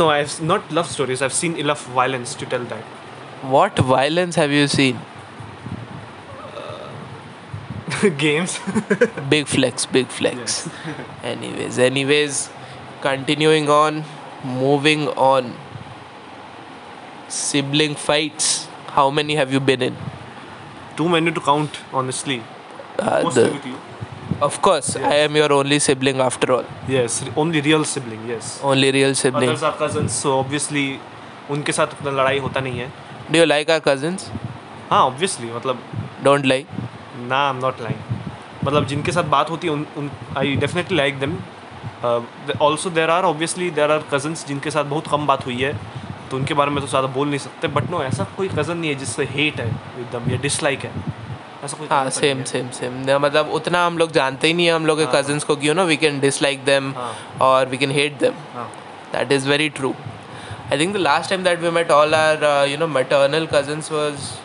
No, 0.00 0.08
I've 0.10 0.34
not 0.48 0.70
love 0.76 0.86
stories. 0.88 1.20
I've 1.26 1.32
seen 1.36 1.56
enough 1.62 1.80
violence 1.94 2.34
to 2.42 2.46
tell 2.50 2.64
that. 2.72 2.84
what 3.54 3.78
violence 3.94 4.36
have 4.40 4.52
you 4.58 4.68
seen 4.74 5.00
uh, 6.56 8.08
Games. 8.24 8.58
big 9.34 9.46
flex 9.56 9.86
big 9.86 10.08
flex 10.20 10.68
anyways 11.34 11.78
anyways 11.78 12.50
continuing 13.00 13.68
on 13.70 14.02
moving 14.44 15.08
on 15.30 15.52
sibling 17.28 17.94
fights 17.94 18.66
how 18.96 19.10
many 19.10 19.34
have 19.36 19.52
you 19.52 19.60
been 19.60 19.82
in 19.90 19.96
Too 20.96 21.08
many 21.08 21.32
to 21.32 21.40
count, 21.40 21.78
honestly. 21.94 22.42
uh, 22.98 23.30
the, 23.30 23.44
of 24.46 24.60
course 24.66 24.88
yes. 24.96 25.04
i 25.12 25.14
am 25.26 25.36
your 25.36 25.50
only 25.52 25.78
sibling 25.78 26.20
after 26.20 26.52
all 26.56 26.64
Yes, 26.88 27.22
only 27.36 27.60
real 27.68 27.84
sibling. 27.84 28.26
Yes. 28.28 28.60
only 28.62 28.90
real 28.96 29.14
sibling 29.14 29.48
Others 29.50 29.62
are 29.62 29.76
cousins, 29.84 30.12
so 30.24 30.38
obviously 30.38 30.84
उनके 31.50 31.72
साथ 31.72 31.94
उतना 31.98 32.10
लड़ाई 32.20 32.38
होता 32.38 32.60
नहीं 32.60 32.78
है. 32.80 32.90
do 33.32 33.38
you 33.42 33.46
like 33.52 33.70
our 33.76 33.80
cousins 33.88 34.28
हाँ 34.90 35.02
obviously 35.06 35.52
मतलब 35.54 35.82
Don't 36.24 36.46
lie. 36.52 36.64
ना 37.28 37.42
आई 37.46 37.50
एम 37.50 37.56
नॉट 37.64 37.80
लाइंग 37.80 38.64
मतलब 38.66 38.86
जिनके 38.86 39.12
साथ 39.12 39.24
बात 39.36 39.50
होती 39.50 39.66
है 39.66 39.72
उन 39.72 39.86
उन 39.98 40.10
I 40.38 40.54
definitely 40.64 40.96
like 40.96 41.18
them 41.20 41.36
also 42.62 42.90
there 42.90 43.10
are 43.10 43.24
obviously 43.24 43.70
there 43.78 43.90
are 43.90 44.04
cousins 44.12 44.46
जिनके 44.46 44.70
साथ 44.70 44.84
बहुत 44.94 45.08
कम 45.10 45.26
बात 45.26 45.46
हुई 45.46 45.62
है 45.62 45.72
तो 46.30 46.36
उनके 46.36 46.54
बारे 46.54 46.70
में 46.70 46.80
तो 46.80 46.86
ज़्यादा 46.88 47.08
बोल 47.14 47.28
नहीं 47.28 47.38
सकते 47.38 47.68
बट 47.76 47.90
नो 47.90 48.02
ऐसा 48.02 48.24
कोई 48.36 48.48
कज़न 48.48 48.76
नहीं 48.76 48.90
है 48.90 48.96
जिससे 48.98 49.24
हेट 49.30 49.60
है 49.60 49.68
एकदम 49.68 50.30
या 50.30 50.36
डिसलाइक 50.42 50.84
है 50.84 50.92
ऐसा 51.64 51.76
कोई 51.76 51.88
हाँ 51.90 52.10
सेम 52.10 52.42
सेम 52.50 52.70
सेम 52.80 53.00
मतलब 53.24 53.50
उतना 53.54 53.84
हम 53.86 53.98
लोग 53.98 54.12
जानते 54.12 54.46
ही 54.46 54.54
नहीं 54.54 54.66
है 54.66 54.72
हम 54.72 54.86
लोग 54.86 54.98
के 54.98 55.04
हाँ। 55.04 55.22
कजन्स 55.22 55.44
को 55.44 55.56
कि 55.56 55.68
you 55.68 55.74
know 55.74 55.84
we 55.86 55.96
can 55.96 56.20
dislike 56.20 56.64
them 56.64 56.92
हाँ। 56.96 57.14
और 57.48 57.68
वी 57.68 57.78
कैन 57.78 57.90
हेट 57.90 58.18
देम 58.20 58.34
हाँ 58.54 58.70
That 59.12 59.32
is 59.32 59.44
very 59.44 59.70
true. 59.70 59.94
I 60.70 60.76
think 60.78 60.92
the 60.92 61.00
last 61.00 61.30
time 61.30 61.42
that 61.42 61.60
we 61.60 61.70
met 61.70 61.90
all 61.90 62.14
our, 62.14 62.44
uh, 62.44 62.64
you 62.64 62.76
know, 62.76 62.86
maternal 62.86 63.46
cousins 63.46 63.90
was 63.90 64.38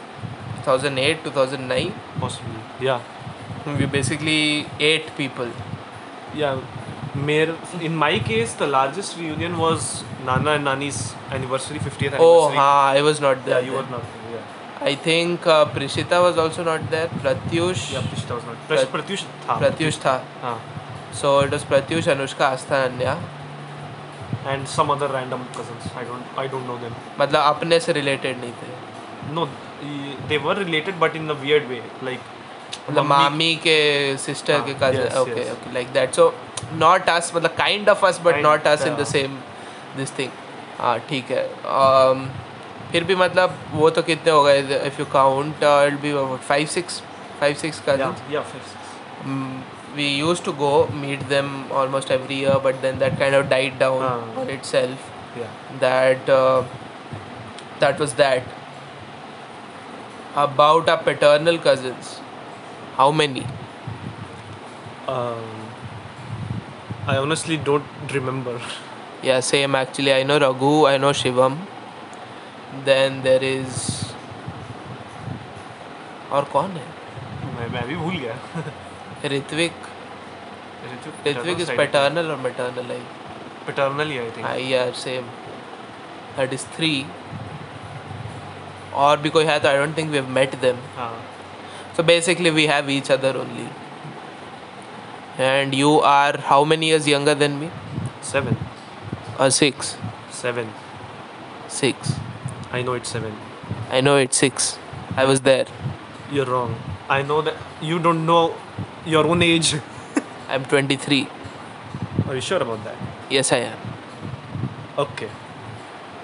2008, 0.64 1.24
2009. 1.24 1.94
possibly 2.20 2.88
yeah 2.88 3.00
We 3.80 3.86
basically 3.88 4.66
eight 4.80 5.12
people. 5.18 5.52
yeah 6.36 6.58
मेरे 7.15 7.84
in 7.89 7.95
my 7.95 8.19
case 8.19 8.53
the 8.62 8.67
largest 8.67 9.17
reunion 9.17 9.57
was 9.57 10.03
Nana 10.25 10.51
and 10.51 10.65
Nani's 10.65 11.13
anniversary 11.31 11.79
50th 11.79 12.17
Oh, 12.19 12.50
anniversary 12.50 12.57
हाँ, 12.57 12.95
I 12.98 13.01
was 13.01 13.22
not 13.22 13.45
there. 13.45 13.60
yeah 13.62 13.65
you 13.67 13.74
were 13.77 13.84
then. 13.84 13.91
not 13.91 14.01
there, 14.13 14.31
yeah 14.36 14.88
I 14.91 14.95
think 14.95 15.48
uh, 15.48 15.65
Prishita 15.65 16.22
was 16.22 16.38
also 16.38 16.63
not 16.63 16.89
there. 16.91 17.07
Pratyush. 17.07 17.93
yeah 17.93 18.01
Prishita 18.01 18.36
was 18.36 18.43
not 18.45 18.67
Prat- 18.67 18.91
Pratyush 18.95 19.24
था 19.48 19.60
Pratyush 19.60 20.00
था. 20.07 20.22
हाँ 20.41 20.57
So 21.13 21.39
it 21.39 21.51
was 21.51 21.63
Pratyush, 21.63 22.07
Anushka, 22.13 22.45
Astha, 22.53 22.79
Anya. 22.89 23.17
and 24.53 24.67
some 24.67 24.89
other 24.93 25.07
random 25.07 25.45
cousins 25.53 25.86
I 26.00 26.03
don't 26.03 26.39
I 26.43 26.48
don't 26.48 26.67
know 26.72 26.77
them 26.81 26.93
मतलब 27.19 27.41
अपने 27.53 27.79
से 27.86 27.93
related 27.93 28.41
नहीं 28.41 28.51
थे. 28.62 29.34
no 29.38 29.48
they 30.29 30.38
were 30.48 30.55
related 30.55 31.00
but 31.00 31.15
in 31.15 31.29
a 31.36 31.38
weird 31.45 31.69
way 31.69 31.81
like 32.10 32.19
मतलब 32.89 33.05
मामी 33.05 33.55
के 33.63 33.77
सिस्टर 34.25 34.53
हाँ, 34.60 34.65
के 34.67 34.74
cousin. 34.84 35.01
yes, 35.05 35.15
okay, 35.24 35.45
yes. 35.45 35.53
okay, 35.55 35.72
like 35.77 35.93
not 36.74 37.10
us 37.10 37.32
मतलब 37.36 37.56
kind 37.58 37.90
of 37.90 38.06
us 38.06 38.20
but 38.24 38.42
not 38.44 38.68
us 38.68 38.86
in 38.88 38.96
the 38.96 39.04
same 39.04 39.38
this 39.98 40.18
thing 40.20 40.32
हाँ 40.80 40.98
ठीक 41.10 41.32
है. 41.32 41.44
Um, 41.76 42.28
फिर 42.92 43.04
भी 43.04 43.16
मतलब 43.16 43.58
वो 43.74 43.90
तो 43.90 44.02
कितने 44.02 44.32
हो 44.32 44.44
गए? 44.44 44.62
If 44.88 45.00
you 45.00 45.06
count 45.06 45.64
it 45.64 46.00
be 46.02 46.14
five 46.48 46.66
six 46.68 47.02
five 47.40 47.56
six 47.56 47.80
का 47.80 47.96
we 49.96 50.08
use 50.08 50.44
to 50.44 50.52
go 50.54 50.72
meet 50.94 51.24
them 51.28 51.50
almost 51.72 52.12
every 52.12 52.40
year 52.40 52.58
but 52.66 52.76
then 52.82 52.98
that 53.00 53.18
kind 53.20 53.36
of 53.36 53.46
died 53.46 53.78
down 53.80 54.50
itself 54.66 55.10
that 55.82 56.30
that 57.82 58.00
was 58.02 58.16
that 58.16 58.48
about 60.38 60.90
a 60.90 60.96
paternal 60.96 61.58
cousins 61.58 62.20
how 62.98 63.12
many 63.12 63.46
I 67.08 67.18
honestly 67.18 67.58
don't 67.58 67.86
remember. 68.12 68.60
Yeah, 69.22 69.40
same 69.40 69.76
actually. 69.76 70.12
I 70.12 70.24
know 70.24 70.40
Raghu, 70.40 70.86
I 70.88 70.98
know 70.98 71.12
Shivam. 71.12 71.58
Then 72.84 73.22
there 73.22 73.44
is. 73.44 73.84
और 76.32 76.44
कौन 76.54 76.72
है? 76.72 76.86
मैं 77.58 77.68
मैं 77.74 77.88
भी 77.88 77.96
भूल 77.96 78.16
गया। 78.18 78.36
Ritwik. 79.36 79.74
Ritwik 81.28 81.60
is 81.62 81.72
paternal 81.78 82.32
और 82.32 82.38
maternal 82.38 82.92
I 82.92 83.02
paternally 83.68 84.18
I 84.24 84.26
think 84.34 84.46
हाँ 84.46 84.58
यार 84.58 84.92
सेम 85.04 85.24
दैट 86.38 86.54
इज़ 86.54 86.66
थ्री 86.76 86.92
और 89.04 89.18
भी 89.20 89.30
कोई 89.38 89.46
है 89.46 89.60
तो 89.60 89.70
I 89.70 89.78
don't 89.78 89.98
think 89.98 90.10
we 90.12 90.18
have 90.18 90.30
met 90.40 90.56
them 90.62 90.78
हाँ। 90.98 91.14
So 91.98 92.04
basically 92.10 92.50
we 92.58 92.66
have 92.68 92.90
each 92.92 93.12
other 93.12 93.38
only 93.38 93.68
And 95.38 95.75
you 95.75 96.00
are 96.00 96.38
how 96.38 96.63
many 96.63 96.88
years 96.88 97.08
younger 97.08 97.36
than 97.36 97.60
me? 97.60 97.70
Seven. 98.22 98.58
Or 99.38 99.51
six? 99.51 99.98
Seven. 100.32 100.70
Six. 101.68 102.13
I 102.72 102.82
know 102.82 102.94
it's 102.94 103.10
seven. 103.10 103.36
I 103.89 104.01
know 104.01 104.15
it's 104.15 104.38
six. 104.38 104.77
I 105.18 105.25
was 105.25 105.42
there. 105.42 105.65
You're 106.32 106.46
wrong. 106.46 106.75
I 107.10 107.22
know 107.22 107.42
that 107.42 107.56
you 107.82 108.00
don't 108.00 108.25
know 108.25 108.56
your 109.06 109.27
own 109.27 109.42
age. 109.42 109.75
I'm 110.50 110.63
23. 110.63 111.27
Are 112.27 112.36
you 112.36 112.42
sure 112.42 112.62
about 112.62 112.84
that? 112.86 112.96
Yes, 113.30 113.51
I 113.51 113.58
am. 113.58 113.77
Okay. 114.98 115.30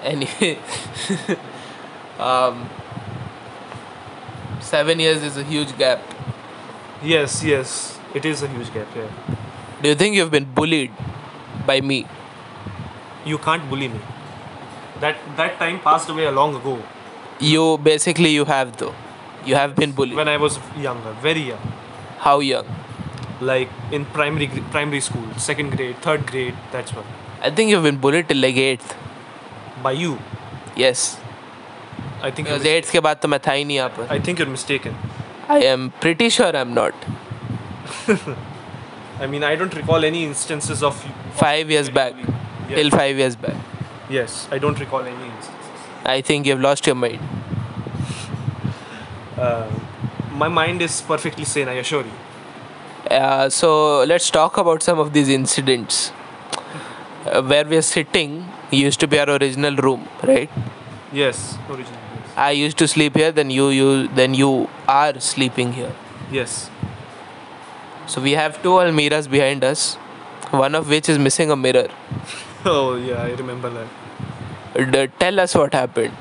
Anyway, 0.02 0.58
um, 2.18 2.68
seven 4.60 4.98
years 4.98 5.22
is 5.22 5.36
a 5.36 5.44
huge 5.44 5.76
gap. 5.78 6.00
Yes, 7.02 7.44
yes. 7.44 7.98
it 8.19 8.25
is 8.33 8.43
a 8.43 8.49
huge 8.55 8.71
gap 8.77 8.95
yeah 9.01 9.33
Do 9.81 9.89
you 9.89 9.95
think 10.03 10.15
you've 10.19 10.31
been 10.35 10.45
bullied 10.59 10.91
by 11.71 11.79
me? 11.89 11.97
you 13.31 13.37
can't 13.47 13.65
bully 13.73 13.87
me 13.95 13.99
that 15.01 15.17
that 15.41 15.57
time 15.63 15.79
passed 15.87 16.09
away 16.15 16.25
a 16.29 16.31
long 16.39 16.55
ago 16.61 16.77
You 17.47 17.63
basically 17.85 18.29
you 18.35 18.45
have 18.49 18.69
though. 18.81 18.93
You 19.49 19.55
have 19.57 19.73
been 19.79 19.91
bullied. 19.97 20.15
when 20.19 20.29
I 20.31 20.37
was 20.43 20.55
younger 20.85 21.11
very 21.25 21.43
young 21.49 21.67
How 22.23 22.39
young? 22.45 22.71
like 23.49 23.69
in 23.97 24.05
primary 24.15 24.47
gr- 24.53 24.63
primary 24.75 25.01
school 25.09 25.27
second 25.49 25.75
grade 25.75 25.99
third 26.07 26.25
grade 26.31 26.55
that's 26.77 26.95
what 26.99 27.05
I 27.49 27.51
think 27.59 27.69
you've 27.73 27.83
been 27.89 27.99
bullied 28.07 28.27
till 28.31 28.41
like 28.47 28.57
eighth. 28.69 28.95
by 29.83 29.91
you 30.05 30.17
Yes. 30.85 31.03
I 32.21 32.31
think 32.31 32.47
you're 32.47 32.57
Because 32.57 32.63
mis- 32.63 32.71
eighth 32.73 32.91
के 32.91 32.99
बाद 33.09 33.19
तो 33.21 33.27
मैं 33.33 33.39
था 33.47 33.51
ही 33.59 33.63
नहीं 33.65 33.77
यहाँ 33.77 33.89
पर. 33.97 34.07
I 34.15 34.19
think 34.27 34.39
you're 34.43 34.51
mistaken 34.57 34.97
I 35.57 35.59
am 35.75 35.83
pretty 36.05 36.29
sure 36.39 36.49
I'm 36.61 36.73
not. 36.81 37.05
I 39.20 39.26
mean 39.26 39.44
I 39.44 39.54
don't 39.56 39.74
recall 39.74 40.04
any 40.04 40.24
instances 40.24 40.82
of 40.82 40.96
Five 41.34 41.70
years 41.70 41.88
back. 41.90 42.14
Yes. 42.16 42.78
Till 42.78 42.90
five 42.90 43.16
years 43.16 43.36
back. 43.36 43.56
yes 44.10 44.48
I 44.50 44.58
don't 44.58 44.78
recall 44.80 45.00
any 45.00 45.26
instances 45.26 45.58
I 46.04 46.20
think 46.20 46.46
you've 46.46 46.60
lost 46.60 46.86
your 46.86 46.96
mind. 46.96 47.20
uh, 49.38 49.68
my 50.32 50.48
mind 50.48 50.82
is 50.82 51.00
perfectly 51.02 51.44
sane 51.44 51.68
I 51.68 51.78
assure 51.84 52.04
you 52.10 52.18
Uh, 53.14 53.48
so 53.54 53.68
let's 54.10 54.28
talk 54.34 54.58
about 54.60 54.82
some 54.84 54.98
of 55.02 55.08
these 55.14 55.28
incidents. 55.36 55.96
Uh, 57.24 57.40
where 57.50 57.64
we 57.72 57.76
are 57.80 57.86
sitting 57.88 58.30
used 58.70 59.00
to 59.02 59.08
be 59.14 59.18
our 59.22 59.30
original 59.34 59.76
room, 59.86 60.06
right? 60.30 60.50
yes 61.20 61.40
original 61.74 62.00
yes. 62.20 62.30
I 62.44 62.50
used 62.58 62.78
to 62.82 62.88
sleep 62.92 63.18
here, 63.22 63.32
then 63.40 63.50
you 63.56 63.66
you 63.78 63.88
then 64.20 64.34
you 64.42 64.52
are 64.94 65.12
sleeping 65.32 65.74
here. 65.80 65.92
yes 66.38 66.54
So 68.12 68.20
we 68.20 68.32
have 68.32 68.62
two 68.62 68.72
Almiras 68.78 69.26
behind 69.26 69.64
us, 69.64 69.94
one 70.50 70.74
of 70.74 70.90
which 70.90 71.08
is 71.08 71.18
missing 71.18 71.50
a 71.50 71.56
mirror. 71.56 71.88
oh 72.70 72.96
yeah 72.96 73.22
I 73.22 73.30
remember 73.40 73.70
that 73.76 74.90
D- 74.92 75.06
tell 75.18 75.40
us 75.40 75.54
what 75.54 75.72
happened. 75.72 76.12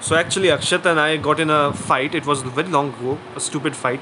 So 0.00 0.16
actually, 0.16 0.48
Akshat 0.48 0.86
and 0.86 0.98
I 0.98 1.18
got 1.18 1.40
in 1.44 1.50
a 1.50 1.74
fight. 1.74 2.14
It 2.14 2.24
was 2.24 2.40
very 2.40 2.68
long 2.68 2.88
ago, 2.94 3.18
a 3.36 3.40
stupid 3.40 3.76
fight, 3.76 4.00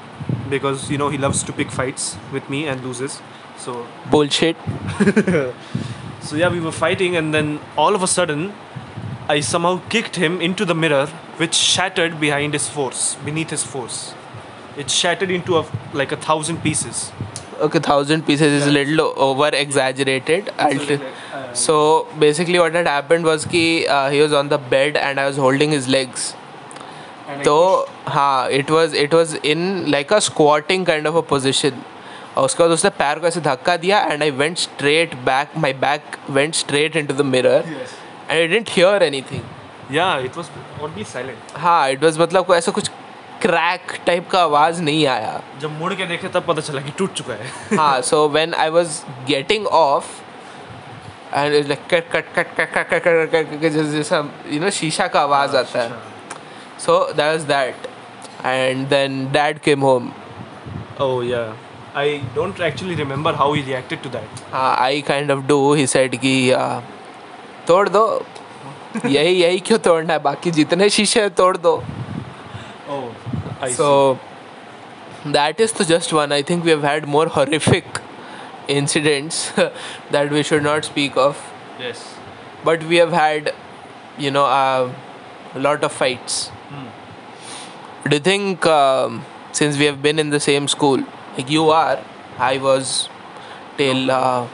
because 0.49 0.89
you 0.89 0.97
know 0.97 1.09
he 1.09 1.17
loves 1.17 1.43
to 1.49 1.55
pick 1.59 1.71
fights 1.79 2.05
with 2.31 2.49
me 2.49 2.61
and 2.67 2.85
loses. 2.85 3.19
So 3.57 3.85
Bullshit. 4.09 4.55
so 6.21 6.37
yeah, 6.43 6.49
we 6.49 6.61
were 6.61 6.71
fighting, 6.71 7.17
and 7.17 7.33
then 7.33 7.59
all 7.77 7.95
of 7.95 8.03
a 8.03 8.07
sudden, 8.07 8.53
I 9.27 9.41
somehow 9.41 9.81
kicked 9.89 10.15
him 10.15 10.39
into 10.39 10.63
the 10.63 10.75
mirror, 10.85 11.07
which 11.43 11.53
shattered 11.53 12.17
behind 12.21 12.53
his 12.53 12.69
force, 12.69 13.15
beneath 13.25 13.49
his 13.49 13.65
force 13.75 14.13
It 14.78 14.90
shattered 14.90 15.30
into 15.30 15.56
a 15.58 15.64
like 16.02 16.12
a 16.12 16.16
thousand 16.28 16.62
pieces. 16.62 17.02
Okay, 17.64 17.80
thousand 17.88 18.24
pieces 18.28 18.54
is 18.60 18.66
a 18.66 18.72
little 18.76 19.02
over 19.26 19.48
exaggerated. 19.58 20.48
I'll 20.58 20.86
t- 20.86 20.98
so 21.60 21.76
basically, 22.22 22.58
what 22.58 22.74
had 22.74 22.88
happened 22.92 23.28
was 23.30 23.44
कि 23.52 23.62
uh, 23.96 24.10
he 24.14 24.20
was 24.22 24.32
on 24.40 24.48
the 24.54 24.58
bed 24.72 24.96
and 25.02 25.20
I 25.24 25.26
was 25.28 25.36
holding 25.44 25.76
his 25.76 25.86
legs. 25.96 26.24
And 27.28 27.40
I 27.40 27.44
तो 27.44 27.56
हाँ 28.08 28.50
it 28.60 28.70
was 28.70 28.94
it 29.02 29.14
was 29.14 29.34
in 29.52 29.62
like 29.90 30.12
a 30.12 30.18
squirting 30.28 30.86
kind 30.86 31.06
of 31.06 31.16
a 31.16 31.20
position 31.28 31.80
और 32.36 32.44
उसके 32.44 32.62
बाद 32.62 32.70
उसने 32.72 32.90
पैर 32.98 33.18
को 33.18 33.26
ऐसे 33.26 33.40
धक्का 33.40 33.76
दिया 33.86 34.00
and 34.10 34.22
I 34.22 34.30
went 34.42 34.58
straight 34.58 35.14
back 35.30 35.56
my 35.64 35.72
back 35.86 36.16
went 36.30 36.54
straight 36.54 36.96
in 36.96 37.06
to 37.06 37.14
the 37.14 37.26
mirror 37.36 37.62
Yes. 37.76 37.94
And 38.30 38.40
I 38.40 38.46
didn't 38.48 38.70
hear 38.76 39.02
anything 39.02 39.42
Yeah, 39.94 40.26
it 40.26 40.36
was 40.40 40.46
oddly 40.84 41.04
silent. 41.08 41.56
हाँ 41.62 41.90
इट 41.90 42.04
वाज 42.04 42.18
मतलब 42.20 42.44
कोई 42.46 42.56
ऐसा 42.58 42.72
कुछ 42.72 42.90
क्रैक 43.41 43.81
टाइप 44.05 44.29
का 44.29 44.43
आवाज़ 44.43 44.81
नहीं 44.81 45.07
आया। 45.07 45.41
जब 45.59 45.79
मुड़ 45.79 45.93
के 45.93 46.05
देखे 46.05 46.27
तब 46.27 46.45
पता 46.45 46.61
चला 46.61 46.81
कि 46.81 46.91
टूट 46.91 47.13
चुका 47.13 47.33
है। 47.33 47.51
हाँ 47.77 48.01
so 48.01 48.29
when 48.29 48.53
I 48.53 48.69
was 48.69 49.01
getting 49.25 49.67
off 49.67 50.05
you 54.53 54.61
know 54.61 54.69
शीशा 54.69 55.07
का 55.07 55.21
आवाज़ 55.21 55.57
आता 55.57 55.81
है। 55.81 55.91
So 56.79 57.13
that 57.13 57.41
that 57.41 57.75
and 58.45 58.87
then 58.87 59.31
dad 59.31 59.59
came 59.59 59.81
home 59.81 60.11
Oh 61.01 61.21
yeah. 61.21 61.53
हाँ, 64.53 64.91
कि 66.17 66.53
तोड़ 67.67 67.89
दो। 67.89 68.25
यही 69.05 69.33
यही 69.43 69.59
क्यों 69.59 69.79
तोड़ना 69.79 70.13
है? 70.13 70.19
बाकी 70.19 70.51
जितने 70.51 70.89
शीशे 70.89 71.21
हैं 71.21 71.29
तोड़ 71.29 71.57
दो. 71.57 71.83
Oh. 72.91 73.28
I 73.61 73.71
so 73.71 74.19
that 75.25 75.59
is 75.59 75.71
the 75.73 75.85
just 75.85 76.13
one. 76.13 76.31
I 76.31 76.41
think 76.41 76.63
we 76.63 76.71
have 76.71 76.83
had 76.83 77.07
more 77.07 77.27
horrific 77.37 77.85
incidents 78.67 79.51
that 80.11 80.31
we 80.31 80.43
should 80.43 80.63
not 80.63 80.85
speak 80.85 81.17
of. 81.17 81.37
Yes. 81.79 82.15
but 82.65 82.83
we 82.83 82.97
have 82.97 83.13
had, 83.13 83.53
you 84.17 84.31
know, 84.31 84.45
uh, 84.45 84.93
a 85.55 85.59
lot 85.59 85.81
of 85.83 85.93
fights. 85.93 86.51
Do 88.07 88.15
you 88.15 88.19
think 88.21 88.65
um, 88.65 89.25
since 89.51 89.77
we 89.77 89.85
have 89.85 90.01
been 90.01 90.19
in 90.19 90.29
the 90.29 90.39
same 90.39 90.67
school, 90.67 91.03
like 91.37 91.49
you 91.49 91.69
are, 91.69 91.99
I 92.37 92.57
was 92.57 93.09
till 93.77 94.11
uh, 94.11 94.47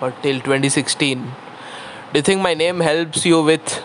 or 0.00 0.12
till 0.22 0.40
2016. 0.40 1.22
Do 2.12 2.18
you 2.18 2.22
think 2.22 2.40
my 2.42 2.54
name 2.54 2.80
helps 2.80 3.24
you 3.24 3.42
with 3.42 3.82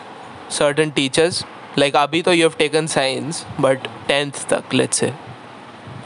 certain 0.49 0.91
teachers? 0.91 1.43
Like 1.77 1.93
abhi 1.93 2.23
to 2.23 2.35
you 2.35 2.49
have 2.49 2.57
taken 2.57 2.87
science, 2.87 3.45
but 3.59 3.87
10th 4.07 4.47
tak, 4.47 4.73
let's 4.73 4.97
say. 4.97 5.13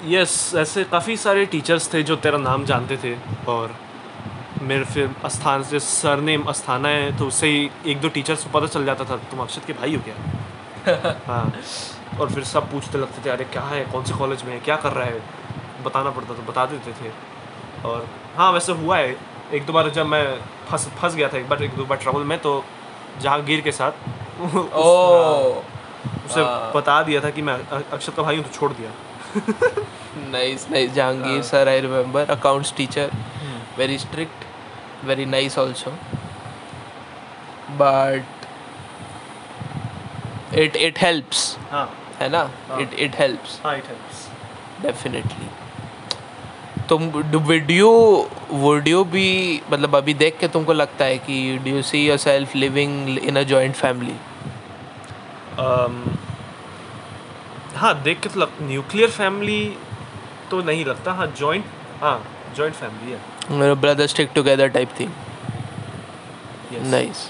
Yes 0.06 0.34
ऐसे 0.56 0.84
काफ़ी 0.84 1.16
सारे 1.18 1.46
teachers 1.46 1.94
थे 1.94 2.02
जो 2.04 2.16
तेरा 2.16 2.38
नाम 2.38 2.66
जानते 2.66 2.98
थे 2.98 3.14
और 3.48 3.76
मेरे 4.62 4.86
फिर 4.86 5.10
अस्थान 5.26 5.64
से 5.64 5.80
सर 5.80 6.22
नेम 6.22 6.44
अस्थाना 6.44 6.90
है 6.90 7.18
तो 7.18 7.28
उससे 7.28 7.48
ही 7.48 7.70
एक 7.88 8.02
दो 8.02 8.10
टीचर्स 8.10 8.44
को 8.44 8.50
पता 8.50 8.68
चल 8.68 8.86
जाता 8.86 9.06
था 9.06 9.16
तुम 9.32 9.40
अक्षत 9.40 9.66
के 9.68 9.74
भाई 9.74 9.96
हो 9.96 10.02
क्या? 10.02 10.16
हाँ 11.28 11.54
और 12.20 12.32
फिर 12.34 12.44
सब 12.44 12.72
पूछते 12.72 12.98
लगते 12.98 13.26
थे 13.26 13.30
अरे 13.30 13.44
क्या 13.44 13.62
है? 13.62 13.84
कौन 13.86 14.04
से 14.04 14.14
कॉलेज 14.14 14.44
में 14.44 14.54
है? 14.54 14.60
क्या 14.60 14.76
कर 14.76 14.92
रहा 14.92 15.06
है? 15.06 15.22
बताना 15.84 16.10
पड़ता 16.10 16.34
था 16.34 16.46
बता 16.50 16.66
देते 16.66 16.92
थे। 16.92 17.12
और 17.88 18.08
हाँ 18.38 18.52
वैसे 18.52 18.72
हुआ 18.72 18.98
है 18.98 19.18
एक 19.54 19.66
दो 19.66 19.74
बार 19.74 19.90
जब 19.90 20.06
मैं 20.06 20.26
फंस 20.72 20.88
फंस 20.88 21.16
गया 21.16 21.30
था 21.30 21.38
एक 21.38 21.50
बार 21.50 21.64
एक 21.64 21.76
दो 21.76 21.86
बार 21.86 21.98
ट्रबल 21.98 22.24
में 22.24 22.40
तो 22.40 22.64
जहांगीर 23.22 23.62
के 23.62 23.72
साथ 23.72 23.92
ओ। 24.74 25.64
उसे 26.26 26.44
बता 26.76 27.02
दिया 27.04 27.22
था 27.24 27.30
कि 27.30 27.42
मैं 27.42 27.54
अक्षत 27.54 28.14
का 28.16 28.24
भाई 28.24 28.36
हूँ 28.36 28.44
तो 28.46 28.52
छोड़ 28.54 28.72
दिया। 28.74 28.92
Nice 30.32 30.68
nice 30.72 30.94
Jahangir 30.94 31.42
sir 31.44 31.68
I 31.70 31.80
remember 31.82 32.30
accounts 32.32 32.74
teacher 32.78 33.12
very 33.78 33.98
strict 33.98 34.46
very 35.06 35.26
nice 35.26 35.58
also 35.60 35.92
but 37.82 38.24
it 40.60 40.76
it 40.76 41.00
helps 41.02 41.58
है। 42.22 42.30
ना? 42.30 42.50
It 42.82 42.94
it 42.94 43.16
helps 43.20 43.60
it 43.60 43.88
helps 43.88 44.28
definitely 44.82 45.50
तो 46.90 46.98
वुड 48.64 48.88
यू 48.88 49.04
भी 49.12 49.62
मतलब 49.72 49.96
अभी 49.96 50.14
देख 50.14 50.38
के 50.40 50.48
तुमको 50.56 50.74
लगता 50.74 51.06
है 51.06 51.18
कि 51.28 51.58
do 51.64 51.70
you 51.76 51.82
see 51.92 52.06
yourself 52.18 52.56
living 52.56 53.18
in 53.18 53.40
a 53.40 53.44
joint 53.54 53.76
family 53.76 54.16
Um, 55.60 55.96
हाँ 57.76 57.94
देख 58.04 58.20
के 58.22 58.30
तो 58.30 58.40
लग 58.40 58.62
न्यूक्लियर 58.62 59.10
फैमिली 59.10 59.62
तो 60.52 60.62
नहीं 60.64 60.86
लगता। 60.86 61.12
हाँ 61.14 61.28
जॉइंट 61.40 61.66
हाँ 62.02 62.22
जॉइंट 62.56 62.76
फैमिली 62.76 63.12
है। 63.12 63.58
मेरे 63.60 63.74
ब्रदर 63.82 64.08
स्टिक 64.08 64.30
टुगेदर 64.36 64.68
टाइप 64.70 64.90
थी 65.00 65.08
nice 66.92 67.30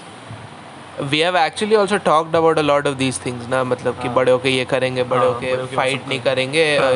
we 1.02 1.20
have 1.20 1.36
actually 1.36 1.76
also 1.76 1.96
talked 2.04 2.36
about 2.36 2.58
a 2.58 2.62
lot 2.62 2.86
of 2.86 2.94
these 2.96 3.24
things 3.26 3.48
ना? 3.48 3.62
मतलब 3.64 4.00
कि 4.00 4.06
हाँ। 4.06 4.14
बड़े 4.14 4.32
होके 4.32 4.50
ये 4.50 4.64
करेंगे 4.64 5.02
बड़े 5.04 5.20
हाँ, 5.20 5.32
होके 5.32 5.76
फाइट 5.76 6.08
नहीं 6.08 6.20
करेंगे। 6.20 6.64
हाँ। 6.78 6.92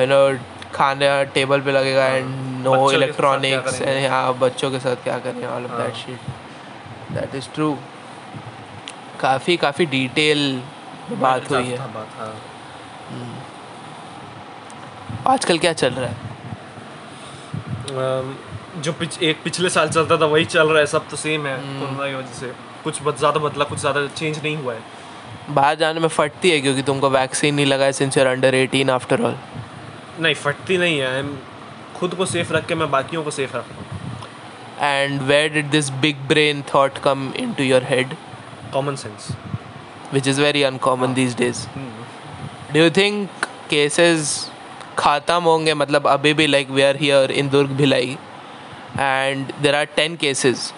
यू 0.00 0.06
नो 0.06 0.38
खाने 0.74 1.08
टेबल 1.34 1.60
पे 1.60 1.72
लगेगा 1.72 2.06
एंड 2.06 2.28
नो 2.64 2.90
इलेक्ट्रॉनिक्स 2.92 3.80
एंड 3.82 4.06
हाँ 4.10 4.38
बच्चों 4.38 4.70
के 4.70 4.78
साथ 4.80 5.02
क्या 5.04 5.18
करें 5.26 5.46
all 5.46 5.64
of 5.64 5.72
that 5.82 5.94
shit 5.96 7.12
that 7.12 7.34
is 7.34 7.48
true 7.54 7.76
काफ़ी 9.24 9.56
काफ़ी 9.56 9.84
डिटेल 9.96 10.40
बात 11.20 11.50
हुई 11.50 11.66
है 11.66 11.76
हाँ, 11.78 11.92
बात 11.94 12.08
हाँ। 12.18 12.34
आजकल 15.34 15.58
क्या 15.58 15.72
चल 15.72 15.92
रहा 15.94 16.08
है? 16.08 16.16
जो 18.82 18.92
पिछ, 18.92 19.22
एक 19.22 19.42
पिछले 19.44 19.68
साल 19.70 19.88
चलता 19.88 20.16
था 20.20 20.26
वही 20.26 20.44
चल 20.44 20.68
रहा 20.68 20.78
है 20.78 20.86
सब 20.86 21.08
तो 21.08 21.16
सेम 21.16 21.46
है 21.46 21.56
हम्म। 21.58 21.80
कोरोना 21.80 22.08
की 22.08 22.14
वजह 22.14 22.32
से। 22.38 22.46
कुछ 22.84 22.94
ज़्यादा 23.02 23.40
बदला 23.40 23.64
कुछ 23.64 23.78
ज़्यादा 23.78 24.06
चेंज 24.06 24.42
नहीं 24.42 24.56
हुआ 24.56 24.74
है। 24.74 24.80
बाहर 25.50 25.74
जाने 25.76 26.00
में 26.00 26.08
फटती 26.08 26.50
है 26.50 26.60
क्योंकि 26.60 26.82
तुमको 26.82 27.10
वैक्सीन 27.10 27.54
नहीं 27.54 27.66
लगा 27.66 27.84
है 27.84 27.92
since 27.92 28.16
you're 28.18 28.26
under 28.26 28.54
18 28.56 28.90
after 28.90 29.22
all 29.22 29.36
नहीं 30.20 30.34
फटती 30.34 30.78
नहीं 30.78 30.98
है। 31.00 31.22
खुद 31.96 32.14
को 32.14 32.26
सेफ़ 32.26 32.52
रख 32.52 32.66
के 32.66 32.74
मैं 32.74 32.90
बाकियों 32.90 33.22
को 33.24 33.30
सेफ़ 33.30 33.56
रखता 33.56 33.74
हूँ। 33.74 33.84
And 34.84 35.26
where 35.28 35.48
did 35.56 35.66
this 35.72 35.90
big 36.04 36.16
brain 36.30 36.62
thought 36.70 37.02
come 37.02 37.26
into 37.42 37.66
your 37.66 37.82
head? 37.90 38.16
Common 38.74 38.96
sense 38.96 39.30
which 40.14 40.26
is 40.30 40.38
very 40.38 40.62
uncommon 40.68 41.14
these 41.14 41.32
days 41.34 41.60
do 42.72 42.82
you 42.82 42.90
think 42.98 43.46
cases 43.70 44.34
खत्म 44.98 45.42
होंगे 45.42 45.74
मतलब 45.74 46.06
अभी 46.06 46.32
भी 46.34 46.46
like 46.48 46.68
we 46.74 46.82
are 46.88 46.96
here 46.96 47.24
in 47.40 47.50
Durg 47.52 47.70
Bhilai 47.76 48.16
and 48.98 49.52
there 49.62 49.74
are 49.74 49.86
10 49.96 50.16
cases 50.18 50.72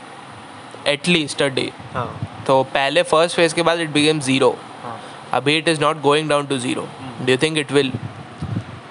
at 0.86 1.08
least 1.08 1.42
a 1.46 1.50
day 1.58 1.68
हाँ 1.94 2.08
तो 2.46 2.62
पहले 2.74 3.02
first 3.02 3.36
phase 3.36 3.54
के 3.54 3.62
बाद 3.62 3.78
it 3.78 3.92
became 3.94 4.22
zero 4.28 4.52
हाँ 4.82 4.98
अभी 5.40 5.60
it 5.62 5.68
is 5.68 5.80
not 5.80 6.02
going 6.02 6.30
down 6.34 6.48
to 6.52 6.58
zero 6.66 6.86
do 7.24 7.32
you 7.32 7.40
think 7.44 7.64
it 7.64 7.74
will 7.78 7.92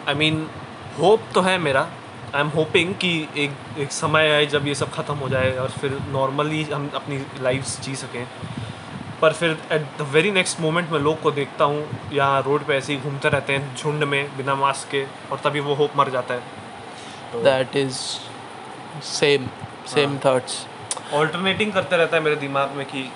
I 0.10 0.16
mean 0.16 0.46
hope 1.00 1.22
तो 1.34 1.42
है 1.42 1.58
मेरा 1.60 1.82
आई 2.36 2.42
एम 2.42 2.48
होपिंग 2.56 2.94
कि 3.02 3.12
एक 3.44 3.80
एक 3.80 3.92
समय 3.92 4.30
आए 4.32 4.46
जब 4.46 4.68
ये 4.68 4.76
सब 4.76 4.92
ख़त्म 4.94 5.14
हो 5.18 5.30
जाए 5.30 5.52
और 5.58 5.70
फिर 5.82 5.98
नॉर्मली 6.12 6.62
हम 6.64 6.90
अपनी 6.96 7.18
लाइफ 7.44 7.80
जी 7.84 7.96
सकें 7.96 8.26
पर 9.26 9.34
फिर 9.34 9.52
at 9.72 9.86
the 10.00 10.06
very 10.14 10.32
next 10.32 10.60
moment 10.62 10.92
मैं 10.92 11.00
लोग 11.00 11.22
को 11.22 11.32
देखता 11.32 11.66
हूँ 11.66 12.10
यहाँ 12.14 12.42
रोड 12.42 12.66
पे 12.66 12.74
ऐसे 12.74 12.94
ही 12.94 13.00
घूमते 13.00 13.30
रहते 13.30 13.54
हैं 13.54 13.76
झुंड 13.76 14.04
में 14.04 14.38
बिना 14.38 14.56
मास्क 14.56 14.90
के 14.92 15.04
और 15.32 15.40
तभी 15.44 15.60
वो 15.60 15.76
होप 15.76 15.96
मर 15.98 16.10
जाता 16.10 16.34
है। 16.34 17.44
दैट 17.44 17.76
इज़ 17.76 17.98
सेम 19.06 19.48
हाँ. 19.96 20.20
thoughts. 20.26 20.54
ऑल्टरनेटिंग 21.14 21.74
करते 21.74 21.98
रहता 21.98 22.18
है 22.18 22.24
मेरे 22.24 22.36
दिमाग 22.36 22.76
में 22.78 22.86
कि 22.86 23.10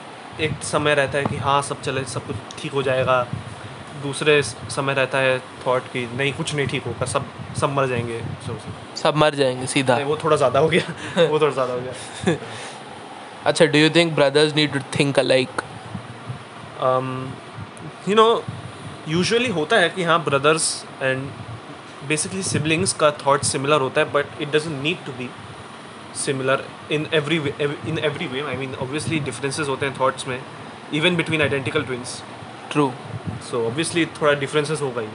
एक 0.45 0.63
समय 0.63 0.95
रहता 0.95 1.17
है 1.17 1.25
कि 1.25 1.37
हाँ 1.45 1.61
सब 1.69 1.81
चले 1.81 2.03
सब 2.05 2.25
कुछ 2.27 2.35
ठीक 2.61 2.71
हो 2.71 2.83
जाएगा। 2.83 3.21
दूसरे 4.03 4.41
समय 4.43 4.93
रहता 4.93 5.17
है 5.17 5.39
थॉट 5.67 5.91
कि 5.93 6.07
नहीं 6.15 6.33
कुछ 6.33 6.55
नहीं 6.55 6.67
ठीक 6.67 6.83
होगा 6.83 7.05
सब 7.13 7.25
सब 7.61 7.73
मर 7.75 7.87
जाएँगे 7.87 8.21
सब 9.03 9.15
मर 9.17 9.35
जाएँगे 9.35 9.67
सीधा। 9.67 9.97
वो 10.11 10.17
थोड़ा 10.23 10.35
ज़्यादा 10.37 10.59
हो 10.59 10.69
गया 10.69 11.25
वो 11.29 11.39
थोड़ा 11.39 11.53
ज़्यादा 11.53 11.73
हो 11.73 11.79
गया। 11.79 12.35
अच्छा 13.49 13.65
do 13.73 13.87
you 13.87 13.89
think 13.97 14.15
brothers 14.19 14.55
need 14.55 14.77
to 14.77 14.87
think 14.97 15.25
alike? 15.25 15.67
You 16.81 18.15
know 18.15 18.43
usually 19.07 19.49
होता 19.51 19.77
है 19.77 19.89
कि 19.89 20.03
हाँ 20.03 20.23
ब्रदर्स 20.23 20.65
एंड 21.01 21.29
बेसिकली 22.07 22.43
सिबलिंग्स 22.43 22.93
का 23.01 23.11
थॉट 23.25 23.43
सिमिलर 23.43 23.81
होता 23.81 24.01
है 24.01 24.11
but 24.11 24.41
it 24.41 24.51
doesn't 24.51 24.81
need 24.83 25.05
to 25.05 25.11
be 25.19 25.29
similar 26.15 26.63
in 26.91 27.07
every 27.13 27.37
in 27.87 27.99
every 28.03 28.27
way 28.27 28.41
I 28.41 28.55
mean 28.57 28.75
obviously 28.81 29.19
differences 29.29 29.67
होते 29.67 29.85
हैं 29.85 29.95
thoughts 29.99 30.27
में 30.27 30.39
even 30.93 31.15
between 31.15 31.41
identical 31.41 31.83
twins 31.85 32.21
true 32.71 32.91
so 33.49 33.65
obviously 33.67 34.05
थोड़ा 34.21 34.33
डिफरेंसेस 34.39 34.81
होगा 34.81 35.01
ही। 35.01 35.07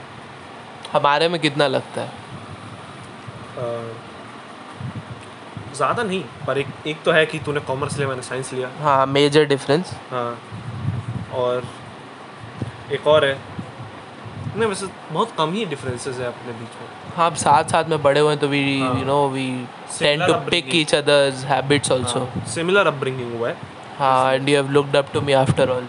हमारे 0.93 1.27
में 1.29 1.39
कितना 1.41 1.67
लगता 1.67 2.01
है? 2.01 2.09
Uh, 3.55 4.15
ज़्यादा 5.75 6.03
नहीं 6.03 6.23
पर 6.47 6.57
एक 6.57 6.67
एक 6.87 7.03
तो 7.03 7.11
है 7.11 7.25
कि 7.25 7.39
तूने 7.45 7.59
कॉमर्स 7.69 7.97
लिया 7.97 8.07
मैंने 8.07 8.21
साइंस 8.21 8.53
लिया। 8.53 8.69
हाँ 8.79 9.05
मेजर 9.07 9.45
डिफरेंस 9.45 9.93
हाँ। 10.11 10.31
और 11.35 11.63
एक 12.93 13.07
और 13.07 13.25
है। 13.25 13.37
नहीं 14.57 14.67
वैसे 14.69 14.87
बहुत 15.11 15.31
कम 15.37 15.53
ही 15.53 15.65
डिफरेंसेस 15.65 16.17
है 16.17 16.25
अपने 16.25 16.53
बीच 16.53 16.75
में। 16.81 16.87
हाँ 17.15 17.25
अब 17.29 17.35
साथ 17.37 17.71
साथ 17.71 17.89
में 17.89 18.01
बड़े 18.01 18.19
हुए 18.19 18.29
हैं 18.31 18.39
तो 18.39 18.47
we. 18.47 18.59
You 18.79 19.05
know 19.05 19.27
we 19.29 19.47
tend 19.99 20.25
to 20.27 20.33
pick 20.49 20.75
each 20.75 20.93
other's 20.95 21.43
habits 21.45 21.91
also 21.91 22.27
similar 22.53 22.87
upbringing 22.87 23.37
हुआ 23.37 23.49
है। 23.49 23.55
हाँ 23.99 24.33
and 24.33 24.49
you 24.49 24.55
have 24.55 24.69
looked 24.71 24.95
up 24.95 25.11
to 25.13 25.21
me 25.21 25.33
after 25.33 25.69
all 25.69 25.87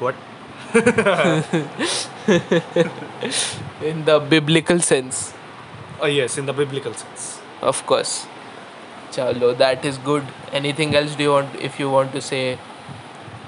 what 0.00 0.14
in 3.84 4.04
the 4.04 4.20
biblical 4.30 4.80
sense 4.80 5.32
yes 6.08 6.38
in 6.38 6.46
the 6.46 6.50
biblical 6.56 6.92
sense 6.94 7.40
of 7.64 7.84
course 7.86 8.10
चलो 9.12 9.52
that 9.54 9.84
is 9.86 9.98
good 10.04 10.26
anything 10.54 10.94
else 10.94 11.16
do 11.18 11.24
you 11.24 11.32
want 11.32 11.56
if 11.62 11.80
you 11.82 11.90
want 11.90 12.12
to 12.12 12.20
say 12.20 12.40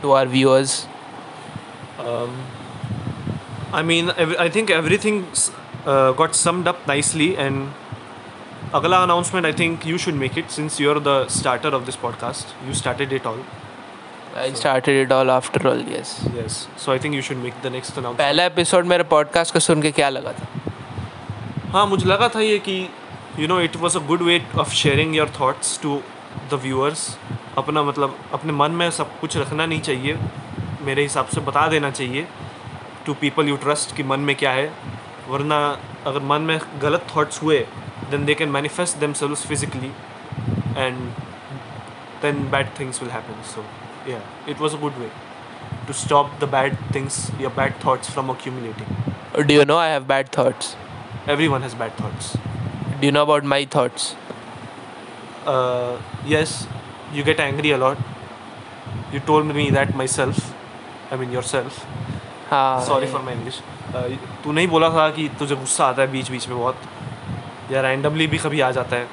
to 0.03 0.11
our 0.11 0.27
viewers 0.37 0.77
I 3.73 3.81
mean, 3.83 4.07
ev- 4.17 4.35
I 4.39 4.49
think 4.49 4.71
everything 4.75 5.17
uh, 5.85 6.11
got 6.13 6.35
summed 6.35 6.67
up 6.67 6.85
nicely. 6.87 7.27
And 7.37 7.73
Agala 8.73 9.03
announcement, 9.03 9.45
I 9.45 9.51
think 9.51 9.85
you 9.85 9.97
should 9.97 10.15
make 10.15 10.37
it 10.37 10.49
since 10.51 10.79
you're 10.79 10.99
the 10.99 11.17
starter 11.27 11.69
of 11.69 11.85
this 11.89 11.95
podcast. 11.95 12.55
You 12.67 12.73
started 12.83 13.13
it 13.19 13.27
all. 13.33 13.41
I 14.37 14.53
started 14.55 14.97
it 15.01 15.11
all 15.11 15.29
after 15.29 15.67
all 15.67 15.83
yes 15.91 16.09
Yes. 16.33 16.57
So 16.81 16.91
I 16.95 16.97
think 17.03 17.15
you 17.17 17.21
should 17.27 17.39
make 17.45 17.55
the 17.63 17.69
next 17.75 17.95
announcement. 17.99 18.17
पहला 18.17 18.45
episode 18.45 18.85
मेरे 18.91 19.03
podcast 19.13 19.53
का 19.53 19.59
सुन 19.59 19.81
के 19.81 19.91
क्या 19.99 20.09
लगा 20.09 20.31
था 20.39 20.47
हाँ 21.73 21.85
मुझे 21.87 22.05
लगा 22.09 22.27
था 22.35 22.39
ये 22.41 22.59
कि 22.67 22.77
you 23.39 23.47
know 23.47 23.59
it 23.61 23.75
was 23.83 23.95
a 23.97 23.99
good 24.07 24.21
way 24.27 24.41
of 24.59 24.71
sharing 24.81 25.15
your 25.15 25.29
thoughts 25.39 25.79
to 25.83 25.99
the 26.51 26.59
viewers 26.63 27.07
अपना 27.58 27.82
मतलब 27.82 28.18
अपने 28.32 28.52
मन 28.52 28.70
में 28.70 28.90
सब 28.90 29.18
कुछ 29.20 29.36
रखना 29.36 29.66
नहीं 29.66 29.80
चाहिए। 29.80 30.18
मेरे 30.82 31.02
हिसाब 31.02 31.26
से 31.26 31.40
बता 31.40 31.66
देना 31.66 31.90
चाहिए 31.90 32.26
टू 33.06 33.14
पीपल 33.14 33.48
यू 33.48 33.56
ट्रस्ट 33.56 33.94
कि 33.96 34.02
मन 34.02 34.20
में 34.20 34.34
क्या 34.36 34.50
है। 34.50 34.72
वरना 35.28 35.58
अगर 36.06 36.22
मन 36.22 36.40
में 36.40 36.58
गलत 36.82 37.06
थॉट्स 37.16 37.42
हुए 37.42 37.58
then 38.10 38.24
they 38.24 38.34
can 38.34 38.48
manifest 38.48 38.98
themselves 39.12 39.34
physically 39.34 39.92
and 40.76 40.98
then 42.22 42.50
bad 42.50 42.68
things 42.78 43.02
will 43.02 43.10
happen 43.10 43.42
so 43.54 43.64
या 44.10 44.20
it 44.48 44.60
was 44.60 44.76
a 44.76 44.80
good 44.80 44.98
way 44.98 45.10
to 45.86 45.92
stop 45.92 46.32
the 46.40 46.48
bad 46.56 46.76
things 46.94 47.30
या 47.40 47.48
bad 47.56 47.72
thoughts 47.86 48.10
from 48.10 48.34
accumulating. 48.34 48.90
Do 49.48 49.54
you 49.54 49.64
know 49.70 49.78
I 49.84 49.88
have 49.94 50.06
bad 50.10 50.34
thoughts? 50.38 50.76
everyone 51.26 51.62
has 51.62 51.74
bad 51.74 51.96
thoughts. 51.96 52.36
Do 53.00 53.06
you 53.06 53.12
know 53.12 53.22
about 53.22 53.44
my 53.54 53.64
thoughts? 53.76 54.14
uh, 55.46 55.96
yes 56.26 56.66
you 57.14 57.24
get 57.24 57.40
angry 57.40 57.70
a 57.70 57.78
lot. 57.78 57.98
You 59.12 59.20
told 59.20 59.54
me 59.56 59.64
that 59.70 59.90
myself 59.96 60.38
i 61.12 61.16
mean 61.16 61.32
yourself. 61.32 61.84
हाँ 62.50 62.84
sorry 62.86 63.06
for 63.06 63.20
my 63.20 63.34
English 63.34 63.60
तू 64.44 64.52
नहीं 64.52 64.68
बोला 64.68 64.88
था 64.88 65.08
कि 65.10 65.28
तुझे 65.38 65.56
गुस्सा 65.56 65.86
आता 65.86 66.02
है 66.02 66.08
बीच 66.12 66.30
बीच 66.30 66.48
में 66.48 66.58
बहुत। 66.58 66.76
या 67.72 67.80
रैंडमली 67.80 68.26
भी 68.26 68.38
कभी 68.38 68.60
आ 68.60 68.70
जाता 68.70 68.96
है। 68.96 69.08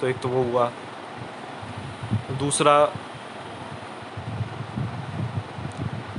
तो 0.00 0.06
एक 0.06 0.18
तो 0.20 0.28
वो 0.28 0.42
हुआ। 0.42 0.70
दूसरा 2.38 2.74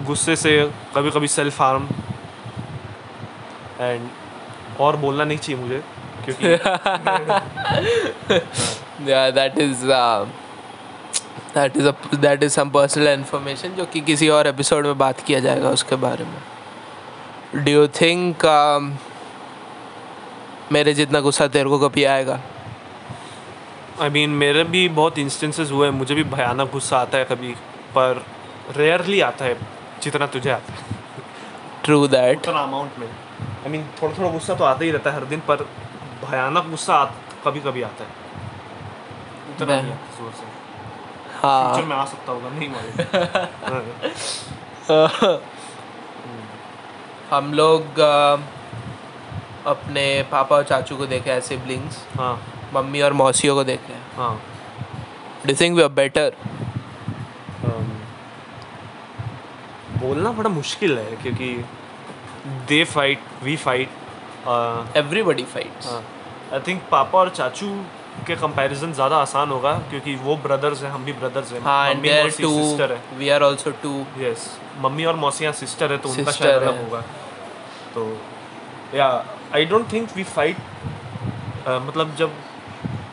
गुस्से 0.07 0.35
से 0.35 0.71
कभी 0.95 1.11
कभी 1.11 1.27
सेल्फ 1.27 1.61
हार्म 1.61 1.87
एंड 3.79 4.09
और 4.79 4.95
बोलना 4.95 5.23
नहीं 5.23 5.37
चाहिए 5.37 5.61
मुझे 5.61 5.83
क्योंकि 6.25 6.57
yeah 9.11 9.29
that 9.37 9.57
is 11.57 11.77
is 11.77 11.89
that 12.17 12.43
is 12.43 12.59
a 12.59 12.63
that 12.63 12.65
is 12.65 12.65
some 12.65 12.75
personal 12.75 13.25
information 13.25 13.67
जो 13.67 13.85
कि 13.85 14.01
किसी 14.01 14.29
और 14.29 14.47
एपिसोड 14.47 14.85
में 14.85 14.97
बात 14.97 15.19
किया 15.19 15.39
जाएगा 15.39 15.69
उसके 15.69 15.95
बारे 15.95 16.25
में। 16.25 16.41
डू 17.55 17.71
यू 17.71 17.87
थिंक 17.87 18.35
मेरे 20.71 20.93
जितना 20.93 21.19
गुस्सा 21.19 21.47
तेरे 21.47 21.69
को 21.69 21.89
कभी 21.89 22.03
आएगा? 22.03 22.39
आई 24.01 24.09
I 24.09 24.11
मीन 24.11 24.29
mean, 24.29 24.39
मेरे 24.39 24.63
भी 24.63 24.89
बहुत 24.89 25.17
इंस्टेंसेस 25.17 25.71
हुए 25.71 25.87
हैं 25.87 25.93
मुझे 25.93 26.15
भी 26.15 26.23
भयानक 26.23 26.71
गुस्सा 26.71 26.99
आता 26.99 27.17
है 27.17 27.25
कभी 27.25 27.51
पर 27.95 28.25
रेयरली 28.77 29.21
आता 29.21 29.45
है 29.45 29.57
जितना 30.03 30.27
तुझे 30.27 30.51
आता 30.51 30.73
है। 30.73 30.79
ट्रू 31.83 32.07
दैट 32.07 32.37
उतना 32.37 32.59
अमाउंट 32.59 32.91
में। 32.99 33.07
आई 33.41 33.69
मीन 33.69 33.89
थोड़ा 34.01 34.17
थोड़ा 34.17 34.31
गुस्सा 34.31 34.53
तो 34.53 34.63
आता 34.63 34.85
ही 34.85 34.91
रहता 34.91 35.09
है 35.09 35.15
हर 35.15 35.25
दिन 35.25 35.39
पर 35.39 35.55
भयानक 36.31 36.67
गुस्सा 36.67 37.05
कभी 37.45 37.59
कभी 37.59 37.81
आता 37.81 38.03
है। 38.03 38.09
उतना 39.55 39.67
मैं- 39.67 39.83
नहीं 39.83 39.93
आता 39.93 40.21
ज़ोर 40.21 40.31
से। 40.31 40.45
हाँ 40.45 40.64
फ्यूचर 41.45 41.85
में 41.87 41.95
आ 41.95 42.05
सकता 42.05 42.31
होगा 42.31 42.49
नहीं 42.49 42.69
मालूम 42.69 42.95
हम 47.31 47.53
लोग 47.53 47.99
अपने 49.73 50.05
पापा 50.31 50.55
और 50.55 50.63
चाचू 50.63 50.95
को 50.97 51.05
देखे 51.13 51.31
हैं 51.31 51.39
सिबलिंग्स 51.41 52.03
हाँ. 52.17 52.35
मम्मी 52.73 53.01
और 53.01 53.13
मौसियों 53.21 53.55
को 53.55 53.63
देखे 53.63 53.93
हैं. 53.93 54.01
हाँ. 54.17 54.35
Do 55.45 55.53
think 55.61 55.75
we 55.77 55.81
are 55.83 55.89
better 56.01 56.35
बोलना 59.99 60.31
बड़ा 60.39 60.49
मुश्किल 60.49 60.97
है 60.97 61.15
क्योंकि 61.21 61.47
they 62.69 62.83
fight 62.93 63.19
we 63.43 63.55
fight 63.57 63.89
everybody 64.97 65.43
fight 65.53 65.85
I 66.53 66.59
think 66.67 66.81
papa 66.91 67.19
और 67.19 67.29
चाचू 67.29 67.67
के 68.27 68.35
कंपैरिजन 68.37 68.93
ज़्यादा 68.93 69.17
आसान 69.17 69.49
होगा 69.49 69.73
क्योंकि 69.89 70.15
वो 70.23 70.35
ब्रदर्स 70.43 70.83
हैं 70.83 70.91
हम 70.91 71.05
भी 71.05 71.13
ब्रदर्स 71.15 71.51
हैं। 71.53 71.61
हाँ 71.61 71.89
and 71.89 71.95
mummy 71.95 72.09
they're 72.09 72.29
two 72.31 72.49
sister 72.53 72.91
है। 72.91 73.17
We 73.17 73.29
are 73.29 73.43
also 73.43 73.71
two 73.83 74.05
yes 74.19 74.49
mummy 74.81 75.05
और 75.05 75.15
मौसियाँ 75.17 75.53
सिस्टर 75.55 75.91
है 75.91 75.97
तो 75.97 76.09
उनका 76.09 76.31
शायद 76.31 76.61
अलग 76.61 76.83
होगा। 76.83 77.01
तो 77.95 78.05
या 78.95 79.07
I 79.55 79.65
don't 79.65 79.91
think 79.91 80.15
we 80.15 80.23
fight 80.25 80.57
मतलब 81.67 82.15
जब 82.17 82.31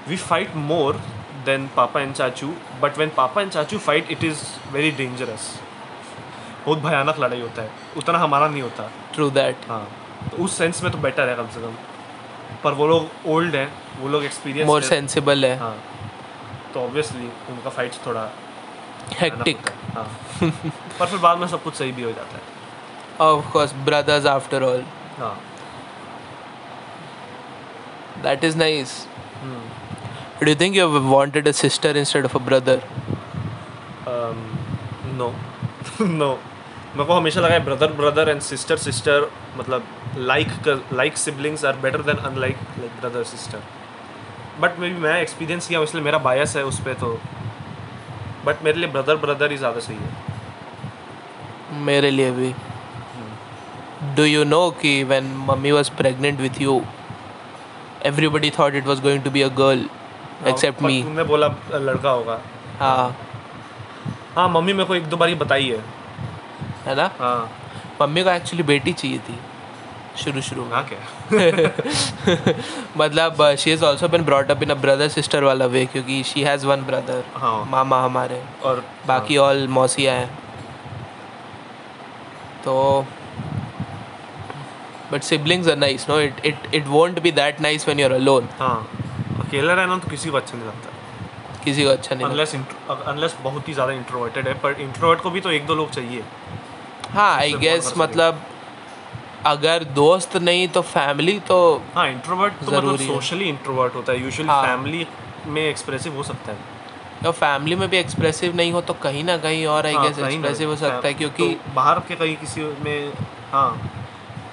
we 0.08 0.16
fight 0.18 0.56
more 0.70 1.00
than 1.44 1.68
papa 1.76 2.00
and 2.00 2.14
चाचू 2.14 2.52
बट 2.82 2.96
व्हेन 2.96 3.10
पापा 3.16 3.40
एंड 3.42 3.50
चाचू 3.50 3.78
fight 3.80 4.10
it 4.10 4.24
is 4.24 4.42
very 4.72 4.90
dangerous 4.98 5.52
बहुत 6.66 6.78
भयानक 6.80 7.18
लड़ाई 7.20 7.40
होता 7.40 7.62
है। 7.62 7.70
उतना 7.96 8.18
हमारा 8.18 8.48
नहीं 8.48 8.62
होता। 8.62 8.90
ट्रू 9.14 9.30
दैट 9.32 9.68
हाँ 9.68 9.86
तो 10.30 10.44
उस 10.44 10.58
सेंस 10.58 10.82
में 10.82 10.90
तो 10.92 10.98
बेटर 10.98 11.28
है 11.28 11.34
कम 11.36 11.46
से 11.54 11.60
कम। 11.60 11.74
पर 12.64 12.72
वो 12.74 12.86
लोग 12.86 13.28
ओल्ड 13.34 13.54
हैं 13.56 13.68
वो 14.00 14.08
लोग 14.08 14.24
एक्सपीरियंस 14.24 14.66
मोर 14.68 14.82
सेंसिबल 14.82 15.44
है। 15.44 15.56
हाँ। 15.58 15.76
तो 16.74 16.80
ऑब्वियसली 16.80 17.30
उनका 17.50 17.70
फाइट्स 17.70 18.06
थोड़ा 18.06 18.30
हेक्टिक 19.20 19.68
हाँ। 19.94 20.04
पर 20.42 21.06
फिर 21.06 21.18
बाद 21.18 21.38
में 21.38 21.46
सब 21.48 21.62
कुछ 21.62 21.74
सही 21.74 21.92
भी 21.92 22.02
हो 22.02 22.12
जाता 22.12 22.36
है। 22.36 22.42
Of 23.20 23.50
course 23.52 23.72
brothers 23.84 24.26
after 24.26 24.62
all 24.62 24.84
हाँ। 25.18 25.34
That 28.22 28.44
is 28.44 28.56
nice 28.58 28.94
do 29.44 30.48
you 30.48 30.54
think 30.60 30.76
you 30.76 30.88
have 30.88 31.10
wanted 31.10 31.48
a 31.48 31.52
sister 31.58 31.96
instead 31.96 32.24
of 32.24 32.36
a 32.36 32.40
brother 32.46 32.82
no 35.16 35.32
no 36.00 36.38
मेरे 36.92 37.04
को 37.04 37.14
हमेशा 37.14 37.40
लगा 37.40 37.54
है 37.54 37.64
brother 37.64 37.92
brother 37.92 38.28
and 38.28 38.40
sister 38.42 38.76
sister 38.78 39.30
मतलब 39.58 39.84
like 40.16 40.48
like 40.92 41.16
siblings 41.18 41.64
are 41.64 41.76
better 41.82 42.02
than 42.02 42.16
unlike 42.30 42.56
like 42.78 43.00
brother 43.00 43.22
sister 43.26 43.62
but 44.60 44.78
maybe 44.88 45.00
मैं 45.00 45.20
experience 45.20 45.68
किया 45.68 45.78
हूँ, 45.78 45.86
इसलिए 45.86 46.04
मेरा 46.04 46.18
बायस 46.18 46.56
है 46.56 46.64
उस 46.64 46.80
पर 46.80 46.94
तो। 46.94 47.18
बट 48.46 48.62
मेरे 48.64 48.78
लिए 48.78 48.88
ब्रदर 48.90 49.16
ब्रदर 49.16 49.50
ही 49.50 49.56
ज़्यादा 49.56 49.80
सही 49.80 49.96
है। 49.96 50.10
मेरे 51.80 52.10
लिए 52.10 52.30
भी। 52.30 52.52
डू 54.16 54.24
यू 54.24 54.44
नो 54.44 54.70
कि 54.82 54.92
when 55.04 55.32
mummy 55.48 55.70
was 55.72 55.90
pregnant 55.96 56.40
with 56.40 56.60
you 56.60 56.80
everybody 58.06 58.50
thought 58.58 58.74
it 58.74 58.86
was 58.86 59.00
going 59.02 59.22
to 59.22 59.30
be 59.30 59.42
a 59.42 59.48
girl 59.58 59.88
except 60.48 60.82
me 60.82 61.02
तुमने 61.02 61.24
बोला 61.24 61.48
लड़का 61.72 62.10
होगा। 62.10 62.38
हाँ। 62.80 63.16
हाँ 64.36 64.48
मम्मी 64.50 64.72
मेरे 64.72 64.84
को 64.84 64.94
एक 64.94 65.06
दो 65.06 65.16
बार 65.16 65.28
ही 65.28 65.34
बताई 65.36 65.68
है। 65.68 65.80
है 66.86 66.94
ना? 66.96 67.10
हाँ। 67.18 67.50
मम्मी 68.00 68.22
को 68.24 68.30
एक्चुअली 68.30 68.62
बेटी 68.64 68.92
चाहिए 68.92 69.18
थी 69.28 69.38
शुरू 70.18 70.40
शुरू 70.42 70.64
में। 70.64 70.72
हाँ 70.72 70.84
क्या? 70.88 70.98
मतलब 72.98 73.44
she 73.58 73.72
is 73.72 73.84
also 73.84 74.08
been 74.08 74.24
brought 74.24 74.50
up 74.50 74.62
in 74.62 74.70
a 74.70 74.74
brother 74.80 75.08
sister 75.08 75.44
वाला 75.44 75.66
वे 75.74 75.84
क्योंकि 75.92 76.22
शी 76.24 76.42
हैज़ 76.42 76.66
वन 76.66 76.82
ब्रदर 76.86 77.22
हाँ। 77.34 77.64
मामा 77.70 78.02
हमारे। 78.04 78.42
और 78.64 78.84
बाकी 79.06 79.36
ऑल 79.46 79.66
मौसियाँ 79.78 80.14
हैं 80.16 80.28
तो 82.64 82.74
but 85.12 85.22
siblings 85.22 85.68
are 85.68 85.76
nice 85.76 86.08
no 86.08 86.20
it 86.20 86.44
it 86.46 86.74
it 86.74 86.86
won't 86.88 87.22
be 87.22 87.32
that 87.32 87.60
nice 87.60 87.86
when 87.88 88.00
you 88.00 88.06
are 88.06 88.12
alone 88.12 88.48
हाँ। 88.58 88.76
अकेला 89.46 89.72
रहना 89.72 89.98
तो 89.98 90.10
किसी 90.10 90.30
को 90.30 90.36
अच्छा 90.36 90.56
नहीं 90.56 90.66
लगता। 90.66 90.88
किसी 91.64 91.84
को 91.84 91.90
अच्छा 91.90 92.14
नहीं 92.14 92.26
अनलेस 92.26 92.54
अनलेस 92.90 93.36
बहुत 93.42 93.68
ही 93.68 93.74
ज़्यादा 93.74 93.92
इंट्रोवर्टेड 93.92 94.48
है 94.48 94.54
पर 94.60 94.80
इंट्रोवर्ट 94.80 95.20
को 95.20 95.30
भी 95.30 95.40
तो 95.40 95.50
एक 95.50 95.66
दो 95.66 95.74
लोग 95.74 95.90
चाहिए। 95.90 96.22
हाँ 97.12 97.34
आई 97.36 97.52
गेस 97.52 97.92
मतलब 97.96 98.42
अगर 99.46 99.84
दोस्त 99.84 100.36
नहीं 100.36 100.68
तो 100.68 100.82
फैमिली 100.82 101.38
तो 101.40 101.56
हाँ 101.94 102.08
इंट्रोवर्ट 102.08 102.52
तो 102.54 102.66
मतलब 102.66 102.80
ज़रूरी। 102.80 103.06
सोशली 103.06 103.44
इंट्रोवर्ट 103.44 103.94
होता 103.94 104.12
है। 104.12 104.22
यूजुअली 104.22 104.48
हाँ। 104.52 104.62
फैमिली 104.66 105.06
में 105.46 105.62
एक्सप्रेसिव 105.62 106.16
हो 106.16 106.22
सकता 106.22 106.52
है। 106.52 106.58
तो 107.24 107.32
फैमिली 107.32 107.76
में 107.76 107.88
भी 107.88 107.96
एक्सप्रेसिव 107.96 108.56
नहीं 108.56 108.72
हो 108.72 108.80
तो 108.80 108.94
कहीं 108.94 109.24
ना 109.24 109.36
कहीं 109.36 109.66
और 109.66 109.86
आई 109.86 109.92
गेस 109.92 110.18
एक्सप्रेसिव 110.18 110.68
हो 110.70 110.76
सकता 110.76 111.08
है 111.08 111.12
तो 111.12 111.18
क्योंकि 111.18 111.56
बाहर 111.74 111.98
के 112.00 112.14
कहीं 112.14 112.36
किसी 112.36 112.60
में 112.60 113.12
हाँ 113.52 113.90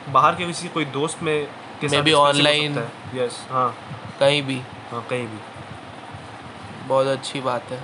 बाहर 0.09 0.35
के 0.35 0.45
किसी 0.45 0.67
कोई 0.67 0.85
दोस्त 0.85 1.23
में 1.23 1.47
online। 1.81 2.75
सकता 2.75 2.81
है। 2.81 3.25
यस 3.25 3.47
हाँ। 3.49 3.75
कहीं 4.19 4.41
भी। 4.43 4.61
हाँ 4.91 5.07
कहीं 5.09 5.27
भी। 5.27 5.39
बहुत 6.87 7.07
अच्छी 7.07 7.41
बात 7.41 7.71
है। 7.71 7.83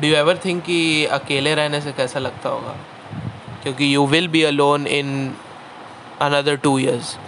डू 0.00 0.08
यू 0.08 0.14
एवर 0.14 0.36
थिंक 0.44 0.62
कि 0.64 1.04
अकेले 1.04 1.54
रहने 1.54 1.80
से 1.80 1.92
कैसा 1.92 2.18
लगता 2.18 2.48
होगा? 2.48 2.76
क्योंकि 3.62 3.94
you 3.94 4.06
will 4.06 4.28
be 4.28 4.42
alone 4.42 4.86
in 4.86 5.36
another 6.20 6.56
two 6.56 6.78
years 6.78 7.18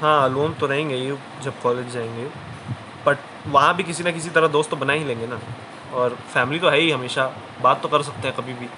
हाँ 0.00 0.28
लोन 0.28 0.54
तो 0.54 0.66
रहेंगे 0.66 0.94
ही 0.96 1.10
जब 1.42 1.60
कॉलेज 1.62 1.92
जाएँगे। 1.92 2.24
बट 3.06 3.18
वहाँ 3.46 3.76
भी 3.76 3.82
किसी 3.82 4.04
ना 4.04 4.10
किसी 4.10 4.30
तरह 4.30 4.48
दोस्त 4.48 4.70
तो 4.70 4.76
बना 4.76 4.92
ही 4.92 5.04
लेंगे 5.04 5.26
ना। 5.26 5.40
और 5.94 6.18
फैमिली 6.34 6.58
तो 6.58 6.68
है 6.68 6.78
ही 6.78 6.90
हमेशा 6.90 7.32
बात 7.62 7.82
तो 7.82 7.88
कर 7.88 8.02
सकते 8.02 8.28
हैं 8.28 8.36
कभी 8.36 8.52
भी। 8.52 8.68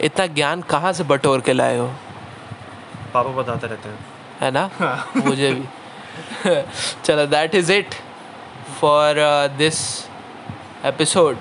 इतना 0.00 0.26
ज्ञान 0.26 0.62
कहाँ 0.62 0.92
से 0.92 1.04
बटोर 1.04 1.40
के 1.40 1.52
लाए 1.52 1.78
हो? 1.78 1.86
पापा 3.14 3.30
बताते 3.30 3.66
रहते 3.66 3.88
हैं। 3.88 3.98
है 4.40 4.50
ना? 4.50 4.70
मुझे 5.16 5.52
भी। 5.52 5.64
चलो 7.04 7.26
that 7.26 7.54
is 7.54 7.72
it 7.72 7.94
for 8.80 9.14
this 9.58 10.08
episode 10.84 11.36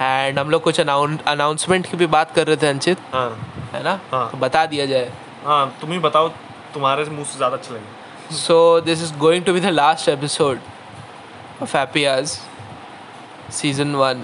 and 0.00 0.38
हम 0.38 0.50
लोग 0.50 0.62
कुछ 0.62 0.80
अनाउंसमेंट 0.80 1.86
की 1.90 1.96
भी 1.96 2.06
बात 2.16 2.34
कर 2.34 2.46
रहे 2.46 2.56
थे 2.62 2.66
अंचित 2.66 2.98
हाँ 3.12 3.28
है 3.72 3.82
ना 3.84 3.98
हाँ। 4.12 4.28
तो 4.30 4.38
बता 4.38 4.64
दिया 4.74 4.86
जाए 4.86 5.10
हाँ 5.44 5.64
तुम 5.80 5.92
ही 5.92 5.98
बताओ 6.08 6.28
तुम्हारे 6.74 7.04
मुँह 7.10 7.24
से 7.24 7.36
ज़्यादा 7.36 7.56
अच्छा 7.56 7.74
लगे 7.74 7.96
So 8.38 8.56
this 8.86 9.02
is 9.04 9.10
going 9.20 9.44
to 9.44 9.52
be 9.56 9.60
the 9.66 9.70
last 9.74 10.08
episode 10.12 10.58
of 11.66 11.72
Happy 11.76 12.02
Hours, 12.08 12.32
season 13.58 13.94
one, 14.00 14.18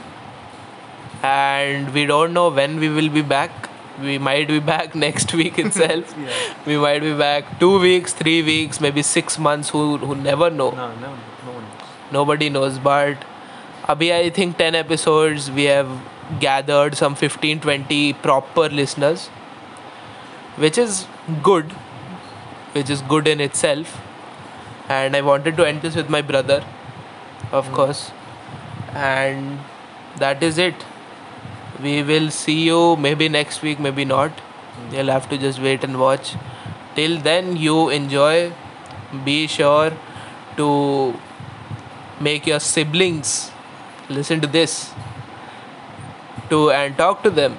and 1.22 1.92
we 1.94 2.04
don't 2.10 2.34
know 2.38 2.48
when 2.58 2.78
we 2.78 2.90
will 2.98 3.08
be 3.20 3.22
back. 3.36 3.70
we 4.04 4.14
might 4.26 4.48
be 4.50 4.56
back 4.68 4.94
next 5.00 5.32
week 5.40 5.58
itself 5.62 6.14
Yeah. 6.20 6.38
we 6.68 6.76
might 6.84 7.02
be 7.02 7.10
back 7.18 7.50
two 7.60 7.68
weeks 7.82 8.14
three 8.20 8.38
weeks 8.48 8.80
maybe 8.86 9.04
six 9.10 9.36
months 9.46 9.68
who 9.74 9.82
who 10.04 10.16
never 10.22 10.48
know 10.54 10.66
No, 10.78 10.86
no, 11.02 11.10
no 11.44 11.52
one. 11.58 11.68
knows. 11.68 12.16
nobody 12.16 12.48
knows 12.56 12.80
but 12.88 13.22
abhi 13.92 14.10
i 14.16 14.30
think 14.30 14.56
10 14.58 14.74
episodes 14.74 15.50
we 15.50 15.64
have 15.64 15.88
gathered 16.40 16.96
some 16.96 17.14
15 17.14 17.60
20 17.60 18.12
proper 18.26 18.68
listeners 18.68 19.26
which 20.64 20.78
is 20.78 21.06
good 21.42 21.74
which 22.74 22.90
is 22.90 23.02
good 23.02 23.28
in 23.28 23.40
itself. 23.40 24.00
And 24.88 25.16
i 25.16 25.20
wanted 25.28 25.56
to 25.58 25.66
end 25.66 25.82
this 25.82 25.94
with 25.96 26.10
my 26.10 26.22
brother 26.22 26.64
of 27.52 27.68
hmm. 27.68 27.74
course. 27.74 28.10
And 28.94 29.60
that 30.18 30.42
is 30.42 30.58
it. 30.58 30.74
We 31.82 32.02
will 32.02 32.30
see 32.30 32.60
you 32.64 32.96
maybe 32.96 33.28
next 33.28 33.62
week 33.62 33.80
maybe 33.80 34.04
not. 34.04 34.30
Hmm. 34.30 34.94
You'll 34.94 35.14
have 35.16 35.28
to 35.30 35.38
just 35.38 35.60
wait 35.60 35.84
and 35.84 35.98
watch. 36.00 36.34
Till 36.96 37.18
then 37.20 37.56
you 37.56 37.88
enjoy. 37.88 38.52
Be 39.24 39.46
sure 39.46 39.92
to 40.56 41.14
make 42.20 42.46
your 42.46 42.58
siblings 42.58 43.52
listen 44.08 44.40
to 44.40 44.46
this 44.46 44.92
to 46.50 46.70
and 46.70 46.96
talk 46.96 47.22
to 47.22 47.30
them 47.30 47.56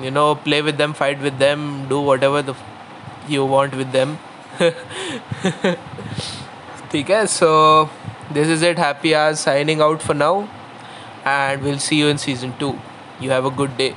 you 0.00 0.10
know 0.10 0.34
play 0.34 0.62
with 0.62 0.78
them 0.78 0.92
fight 0.92 1.20
with 1.20 1.38
them 1.38 1.88
do 1.88 2.00
whatever 2.00 2.42
the 2.42 2.52
f- 2.52 2.64
you 3.28 3.44
want 3.44 3.74
with 3.74 3.92
them. 3.92 4.18
okay 6.94 7.26
so 7.26 7.90
this 8.30 8.48
is 8.48 8.62
it. 8.62 8.78
Happy 8.78 9.14
hours. 9.14 9.40
Signing 9.40 9.80
out 9.80 10.02
for 10.02 10.14
now. 10.14 10.48
And 11.24 11.62
we'll 11.62 11.78
see 11.78 11.96
you 11.96 12.08
in 12.08 12.18
season 12.18 12.54
2 12.58 12.78
you 13.20 13.30
have 13.30 13.44
a 13.44 13.50
good 13.50 13.76
day. 13.76 13.94